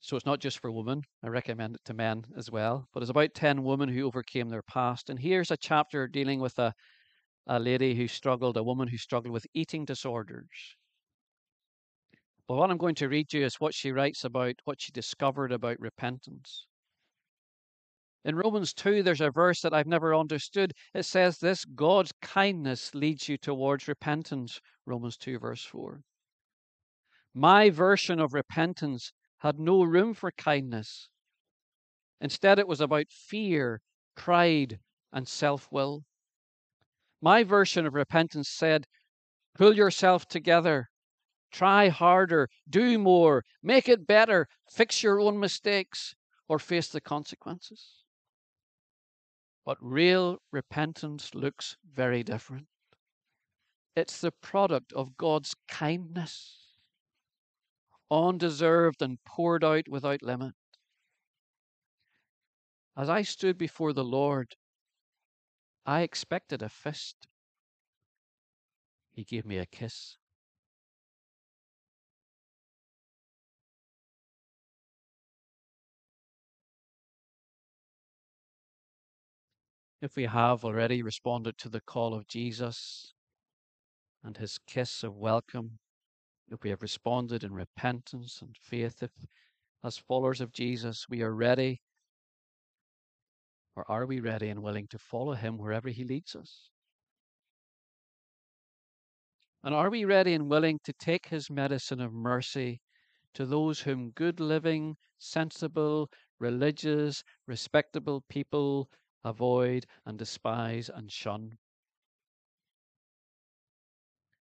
So 0.00 0.16
it's 0.16 0.26
not 0.26 0.40
just 0.40 0.58
for 0.58 0.70
women. 0.70 1.02
I 1.22 1.28
recommend 1.28 1.74
it 1.74 1.84
to 1.84 1.94
men 1.94 2.24
as 2.36 2.50
well. 2.50 2.88
But 2.92 3.02
it's 3.02 3.10
about 3.10 3.34
10 3.34 3.62
women 3.62 3.88
who 3.88 4.06
overcame 4.06 4.48
their 4.48 4.62
past. 4.62 5.10
And 5.10 5.18
here's 5.18 5.50
a 5.50 5.56
chapter 5.56 6.08
dealing 6.08 6.40
with 6.40 6.58
a, 6.58 6.72
a 7.46 7.58
lady 7.58 7.94
who 7.94 8.08
struggled, 8.08 8.56
a 8.56 8.62
woman 8.62 8.88
who 8.88 8.96
struggled 8.96 9.32
with 9.32 9.46
eating 9.52 9.84
disorders. 9.84 10.76
But 12.50 12.56
what 12.56 12.70
I'm 12.72 12.78
going 12.78 12.96
to 12.96 13.08
read 13.08 13.32
you 13.32 13.44
is 13.44 13.60
what 13.60 13.74
she 13.74 13.92
writes 13.92 14.24
about 14.24 14.56
what 14.64 14.80
she 14.80 14.90
discovered 14.90 15.52
about 15.52 15.78
repentance. 15.78 16.66
In 18.24 18.34
Romans 18.34 18.74
2, 18.74 19.04
there's 19.04 19.20
a 19.20 19.30
verse 19.30 19.60
that 19.60 19.72
I've 19.72 19.86
never 19.86 20.16
understood. 20.16 20.72
It 20.92 21.04
says 21.04 21.38
this 21.38 21.64
God's 21.64 22.10
kindness 22.20 22.92
leads 22.92 23.28
you 23.28 23.38
towards 23.38 23.86
repentance. 23.86 24.60
Romans 24.84 25.16
2, 25.16 25.38
verse 25.38 25.64
4. 25.64 26.02
My 27.34 27.70
version 27.70 28.18
of 28.18 28.34
repentance 28.34 29.12
had 29.38 29.60
no 29.60 29.84
room 29.84 30.12
for 30.12 30.32
kindness. 30.32 31.08
Instead, 32.20 32.58
it 32.58 32.66
was 32.66 32.80
about 32.80 33.12
fear, 33.12 33.80
pride, 34.16 34.80
and 35.12 35.28
self 35.28 35.70
will. 35.70 36.02
My 37.22 37.44
version 37.44 37.86
of 37.86 37.94
repentance 37.94 38.48
said, 38.48 38.88
Pull 39.54 39.76
yourself 39.76 40.26
together, 40.26 40.89
try 41.50 41.88
harder, 41.88 42.48
do 42.68 42.98
more, 42.98 43.44
make 43.62 43.88
it 43.88 44.06
better, 44.06 44.48
fix 44.68 45.02
your 45.02 45.20
own 45.20 45.38
mistakes, 45.38 46.14
or 46.48 46.58
face 46.58 46.88
the 46.88 47.00
consequences. 47.00 48.04
But 49.64 49.76
real 49.80 50.38
repentance 50.50 51.34
looks 51.34 51.76
very 51.84 52.22
different. 52.22 52.66
It's 53.94 54.20
the 54.20 54.32
product 54.32 54.92
of 54.92 55.16
God's 55.16 55.54
kindness, 55.68 56.76
undeserved 58.10 59.02
and 59.02 59.22
poured 59.24 59.62
out 59.62 59.88
without 59.88 60.22
limit. 60.22 60.54
As 62.96 63.08
I 63.08 63.22
stood 63.22 63.56
before 63.58 63.92
the 63.92 64.04
Lord, 64.04 64.56
I 65.86 66.02
expected 66.02 66.62
a 66.62 66.68
fist. 66.68 67.26
He 69.12 69.24
gave 69.24 69.44
me 69.44 69.58
a 69.58 69.66
kiss. 69.66 70.16
If 80.02 80.16
we 80.16 80.24
have 80.24 80.64
already 80.64 81.02
responded 81.02 81.58
to 81.58 81.68
the 81.68 81.80
call 81.80 82.14
of 82.14 82.26
Jesus 82.26 83.12
and 84.24 84.36
his 84.36 84.58
kiss 84.66 85.02
of 85.02 85.16
welcome, 85.16 85.78
if 86.50 86.62
we 86.62 86.70
have 86.70 86.82
responded 86.82 87.44
in 87.44 87.52
repentance 87.52 88.40
and 88.40 88.56
faith, 88.56 89.02
if 89.02 89.10
as 89.84 89.98
followers 89.98 90.40
of 90.40 90.52
Jesus 90.52 91.06
we 91.08 91.22
are 91.22 91.34
ready, 91.34 91.80
or 93.76 93.90
are 93.90 94.06
we 94.06 94.20
ready 94.20 94.48
and 94.48 94.62
willing 94.62 94.86
to 94.88 94.98
follow 94.98 95.34
him 95.34 95.58
wherever 95.58 95.88
he 95.88 96.04
leads 96.04 96.34
us? 96.34 96.68
And 99.62 99.74
are 99.74 99.90
we 99.90 100.04
ready 100.04 100.32
and 100.32 100.48
willing 100.48 100.80
to 100.84 100.92
take 100.94 101.28
his 101.28 101.50
medicine 101.50 102.00
of 102.00 102.12
mercy 102.12 102.80
to 103.34 103.44
those 103.44 103.80
whom 103.80 104.10
good 104.10 104.40
living, 104.40 104.96
sensible, 105.18 106.08
religious, 106.38 107.22
respectable 107.46 108.24
people 108.28 108.88
avoid 109.24 109.86
and 110.06 110.18
despise 110.18 110.88
and 110.88 111.10
shun, 111.10 111.58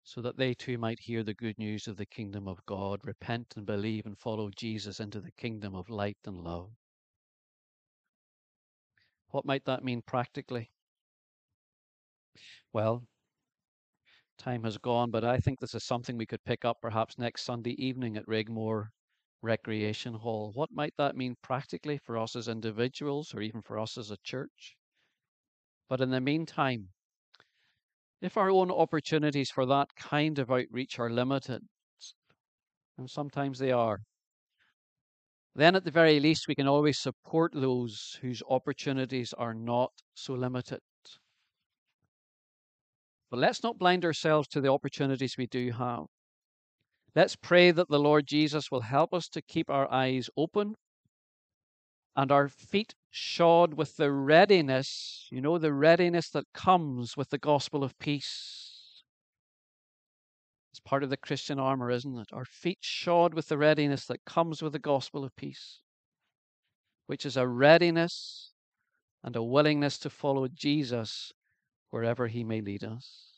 so 0.02 0.20
that 0.20 0.36
they 0.36 0.54
too 0.54 0.78
might 0.78 0.98
hear 0.98 1.22
the 1.22 1.34
good 1.34 1.58
news 1.58 1.86
of 1.86 1.96
the 1.96 2.06
kingdom 2.06 2.48
of 2.48 2.64
God, 2.66 3.00
repent 3.04 3.54
and 3.56 3.66
believe 3.66 4.06
and 4.06 4.18
follow 4.18 4.50
Jesus 4.50 5.00
into 5.00 5.20
the 5.20 5.32
kingdom 5.32 5.74
of 5.74 5.88
light 5.88 6.18
and 6.26 6.40
love. 6.40 6.70
What 9.28 9.44
might 9.44 9.64
that 9.66 9.84
mean 9.84 10.02
practically? 10.02 10.70
Well, 12.72 13.04
time 14.38 14.64
has 14.64 14.78
gone, 14.78 15.10
but 15.10 15.24
I 15.24 15.38
think 15.38 15.60
this 15.60 15.74
is 15.74 15.84
something 15.84 16.16
we 16.16 16.26
could 16.26 16.44
pick 16.44 16.64
up 16.64 16.80
perhaps 16.80 17.18
next 17.18 17.44
Sunday 17.44 17.72
evening 17.72 18.16
at 18.16 18.26
Rigmore 18.26 18.88
Recreation 19.42 20.14
Hall. 20.14 20.52
What 20.54 20.70
might 20.72 20.94
that 20.98 21.16
mean 21.16 21.36
practically 21.42 21.98
for 21.98 22.18
us 22.18 22.36
as 22.36 22.48
individuals 22.48 23.34
or 23.34 23.40
even 23.40 23.62
for 23.62 23.78
us 23.78 23.96
as 23.96 24.10
a 24.10 24.18
church? 24.22 24.76
But 25.88 26.00
in 26.00 26.10
the 26.10 26.20
meantime, 26.20 26.88
if 28.20 28.36
our 28.36 28.50
own 28.50 28.70
opportunities 28.70 29.50
for 29.50 29.64
that 29.66 29.94
kind 29.96 30.38
of 30.38 30.50
outreach 30.50 30.98
are 30.98 31.10
limited, 31.10 31.62
and 32.98 33.10
sometimes 33.10 33.58
they 33.58 33.72
are, 33.72 34.02
then 35.54 35.74
at 35.74 35.84
the 35.84 35.90
very 35.90 36.20
least 36.20 36.46
we 36.46 36.54
can 36.54 36.68
always 36.68 36.98
support 36.98 37.52
those 37.54 38.18
whose 38.20 38.42
opportunities 38.48 39.32
are 39.32 39.54
not 39.54 39.90
so 40.14 40.34
limited. 40.34 40.80
But 43.30 43.40
let's 43.40 43.62
not 43.62 43.78
blind 43.78 44.04
ourselves 44.04 44.48
to 44.48 44.60
the 44.60 44.70
opportunities 44.72 45.36
we 45.38 45.46
do 45.46 45.72
have. 45.72 46.06
Let's 47.14 47.36
pray 47.36 47.70
that 47.72 47.88
the 47.88 47.98
Lord 47.98 48.26
Jesus 48.26 48.70
will 48.70 48.82
help 48.82 49.12
us 49.12 49.28
to 49.30 49.42
keep 49.42 49.68
our 49.68 49.90
eyes 49.92 50.30
open 50.36 50.76
and 52.14 52.30
our 52.30 52.48
feet 52.48 52.94
shod 53.10 53.74
with 53.74 53.96
the 53.96 54.12
readiness, 54.12 55.26
you 55.30 55.40
know, 55.40 55.58
the 55.58 55.72
readiness 55.72 56.30
that 56.30 56.44
comes 56.54 57.16
with 57.16 57.30
the 57.30 57.38
gospel 57.38 57.82
of 57.82 57.98
peace. 57.98 59.02
It's 60.72 60.80
part 60.80 61.02
of 61.02 61.10
the 61.10 61.16
Christian 61.16 61.58
armor, 61.58 61.90
isn't 61.90 62.16
it? 62.16 62.28
Our 62.32 62.44
feet 62.44 62.78
shod 62.80 63.34
with 63.34 63.48
the 63.48 63.58
readiness 63.58 64.06
that 64.06 64.24
comes 64.24 64.62
with 64.62 64.72
the 64.72 64.78
gospel 64.78 65.24
of 65.24 65.34
peace, 65.34 65.80
which 67.06 67.26
is 67.26 67.36
a 67.36 67.48
readiness 67.48 68.52
and 69.24 69.34
a 69.34 69.42
willingness 69.42 69.98
to 69.98 70.10
follow 70.10 70.46
Jesus 70.46 71.32
wherever 71.90 72.28
he 72.28 72.44
may 72.44 72.60
lead 72.60 72.84
us. 72.84 73.29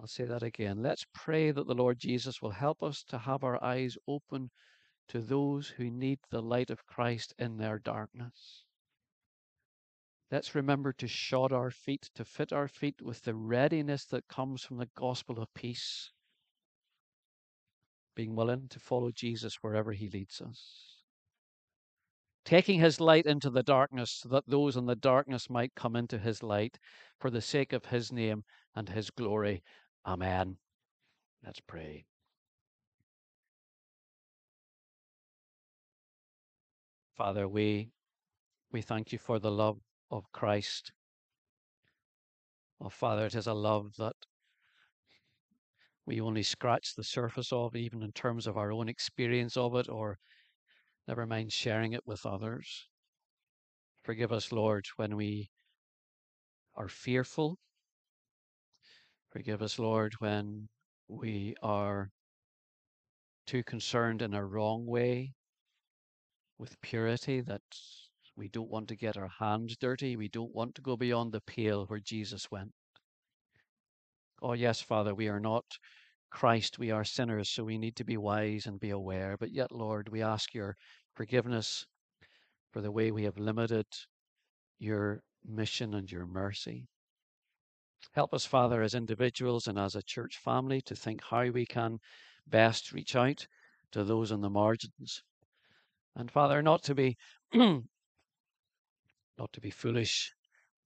I'll 0.00 0.06
say 0.06 0.24
that 0.24 0.42
again. 0.42 0.82
Let's 0.82 1.04
pray 1.12 1.50
that 1.50 1.66
the 1.66 1.74
Lord 1.74 1.98
Jesus 1.98 2.40
will 2.40 2.52
help 2.52 2.82
us 2.82 3.04
to 3.08 3.18
have 3.18 3.44
our 3.44 3.62
eyes 3.62 3.98
open 4.08 4.50
to 5.08 5.20
those 5.20 5.68
who 5.68 5.90
need 5.90 6.20
the 6.30 6.40
light 6.40 6.70
of 6.70 6.86
Christ 6.86 7.34
in 7.38 7.58
their 7.58 7.78
darkness. 7.78 8.64
Let's 10.30 10.54
remember 10.54 10.94
to 10.94 11.06
shod 11.06 11.52
our 11.52 11.70
feet, 11.70 12.08
to 12.14 12.24
fit 12.24 12.50
our 12.50 12.66
feet 12.66 13.02
with 13.02 13.20
the 13.22 13.34
readiness 13.34 14.06
that 14.06 14.26
comes 14.26 14.64
from 14.64 14.78
the 14.78 14.88
gospel 14.96 15.38
of 15.38 15.52
peace, 15.52 16.12
being 18.14 18.34
willing 18.34 18.68
to 18.70 18.80
follow 18.80 19.10
Jesus 19.10 19.56
wherever 19.56 19.92
he 19.92 20.08
leads 20.08 20.40
us. 20.40 21.00
Taking 22.46 22.80
his 22.80 23.00
light 23.00 23.26
into 23.26 23.50
the 23.50 23.62
darkness 23.62 24.12
so 24.22 24.30
that 24.30 24.44
those 24.46 24.76
in 24.76 24.86
the 24.86 24.96
darkness 24.96 25.50
might 25.50 25.74
come 25.74 25.94
into 25.94 26.18
his 26.18 26.42
light 26.42 26.78
for 27.18 27.28
the 27.28 27.42
sake 27.42 27.74
of 27.74 27.84
his 27.84 28.10
name 28.10 28.44
and 28.74 28.88
his 28.88 29.10
glory. 29.10 29.62
Amen. 30.06 30.56
Let's 31.44 31.60
pray. 31.60 32.06
Father, 37.16 37.46
we 37.46 37.90
we 38.72 38.80
thank 38.82 39.12
you 39.12 39.18
for 39.18 39.38
the 39.38 39.50
love 39.50 39.78
of 40.10 40.30
Christ. 40.32 40.92
Oh, 42.80 42.88
Father, 42.88 43.26
it 43.26 43.34
is 43.34 43.46
a 43.46 43.52
love 43.52 43.94
that 43.98 44.16
we 46.06 46.20
only 46.20 46.42
scratch 46.42 46.94
the 46.94 47.04
surface 47.04 47.52
of, 47.52 47.76
even 47.76 48.02
in 48.02 48.12
terms 48.12 48.46
of 48.46 48.56
our 48.56 48.72
own 48.72 48.88
experience 48.88 49.56
of 49.56 49.74
it, 49.74 49.88
or 49.88 50.18
never 51.06 51.26
mind 51.26 51.52
sharing 51.52 51.92
it 51.92 52.06
with 52.06 52.24
others. 52.24 52.88
Forgive 54.02 54.32
us, 54.32 54.50
Lord, 54.50 54.86
when 54.96 55.14
we 55.16 55.50
are 56.74 56.88
fearful 56.88 57.58
Forgive 59.30 59.62
us, 59.62 59.78
Lord, 59.78 60.14
when 60.18 60.68
we 61.08 61.54
are 61.62 62.10
too 63.46 63.62
concerned 63.62 64.22
in 64.22 64.34
a 64.34 64.44
wrong 64.44 64.86
way 64.86 65.34
with 66.58 66.80
purity 66.80 67.40
that 67.40 67.62
we 68.36 68.48
don't 68.48 68.70
want 68.70 68.88
to 68.88 68.96
get 68.96 69.16
our 69.16 69.30
hands 69.38 69.76
dirty. 69.76 70.16
We 70.16 70.28
don't 70.28 70.54
want 70.54 70.74
to 70.74 70.82
go 70.82 70.96
beyond 70.96 71.32
the 71.32 71.40
pale 71.40 71.84
where 71.86 72.00
Jesus 72.00 72.50
went. 72.50 72.72
Oh, 74.42 74.54
yes, 74.54 74.80
Father, 74.80 75.14
we 75.14 75.28
are 75.28 75.40
not 75.40 75.64
Christ. 76.30 76.78
We 76.78 76.90
are 76.90 77.04
sinners, 77.04 77.50
so 77.50 77.64
we 77.64 77.78
need 77.78 77.96
to 77.96 78.04
be 78.04 78.16
wise 78.16 78.66
and 78.66 78.80
be 78.80 78.90
aware. 78.90 79.36
But 79.38 79.52
yet, 79.52 79.70
Lord, 79.70 80.08
we 80.08 80.22
ask 80.22 80.54
your 80.54 80.76
forgiveness 81.14 81.86
for 82.72 82.80
the 82.80 82.90
way 82.92 83.10
we 83.10 83.24
have 83.24 83.38
limited 83.38 83.86
your 84.78 85.22
mission 85.44 85.94
and 85.94 86.10
your 86.10 86.26
mercy. 86.26 86.88
Help 88.12 88.34
us, 88.34 88.44
Father, 88.46 88.82
as 88.82 88.94
individuals 88.94 89.66
and 89.66 89.78
as 89.78 89.94
a 89.94 90.02
church 90.02 90.36
family 90.38 90.80
to 90.82 90.96
think 90.96 91.22
how 91.22 91.48
we 91.48 91.66
can 91.66 91.98
best 92.46 92.92
reach 92.92 93.14
out 93.14 93.46
to 93.92 94.04
those 94.04 94.32
on 94.32 94.40
the 94.40 94.50
margins. 94.50 95.22
And 96.16 96.30
Father, 96.30 96.62
not 96.62 96.82
to 96.84 96.94
be 96.94 97.16
not 97.54 97.84
to 99.52 99.60
be 99.60 99.70
foolish 99.70 100.32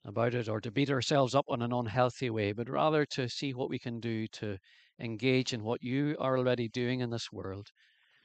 about 0.05 0.35
it 0.35 0.48
or 0.48 0.61
to 0.61 0.70
beat 0.70 0.90
ourselves 0.90 1.35
up 1.35 1.46
in 1.48 1.62
an 1.62 1.72
unhealthy 1.72 2.31
way, 2.31 2.53
but 2.53 2.68
rather 2.68 3.07
to 3.07 3.29
see 3.29 3.55
what 3.55 3.70
we 3.70 3.79
can 3.79 4.00
do 4.00 4.27
to 4.29 4.59
engage 4.98 5.53
in 5.53 5.64
what 5.64 5.83
you 5.83 6.16
are 6.18 6.37
already 6.38 6.68
doing 6.68 7.00
in 7.00 7.11
this 7.11 7.33
world, 7.33 7.70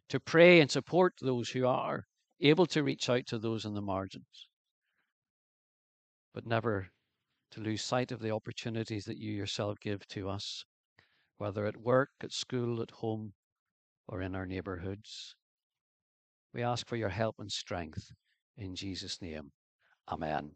to 0.10 0.20
pray 0.20 0.60
and 0.60 0.70
support 0.70 1.14
those 1.22 1.50
who 1.50 1.66
are 1.66 2.06
able 2.42 2.66
to 2.66 2.84
reach 2.84 3.10
out 3.10 3.26
to 3.28 3.40
those 3.40 3.66
in 3.66 3.74
the 3.74 3.82
margins, 3.82 4.48
but 6.34 6.46
never 6.46 6.90
to 7.52 7.62
lose 7.62 7.84
sight 7.84 8.12
of 8.12 8.20
the 8.20 8.32
opportunities 8.32 9.06
that 9.06 9.18
you 9.18 9.32
yourself 9.32 9.80
give 9.80 10.08
to 10.10 10.30
us, 10.30 10.66
whether 11.38 11.66
at 11.66 11.78
work, 11.78 12.12
at 12.22 12.32
school, 12.32 12.82
at 12.82 12.92
home, 12.92 13.34
or 14.08 14.22
in 14.22 14.36
our 14.36 14.46
neighborhoods. 14.46 15.36
We 16.54 16.64
ask 16.64 16.88
for 16.88 16.96
your 16.96 17.10
help 17.10 17.40
and 17.40 17.52
strength 17.52 18.12
in 18.58 18.76
Jesus' 18.76 19.22
name. 19.22 19.52
Amen. 20.08 20.56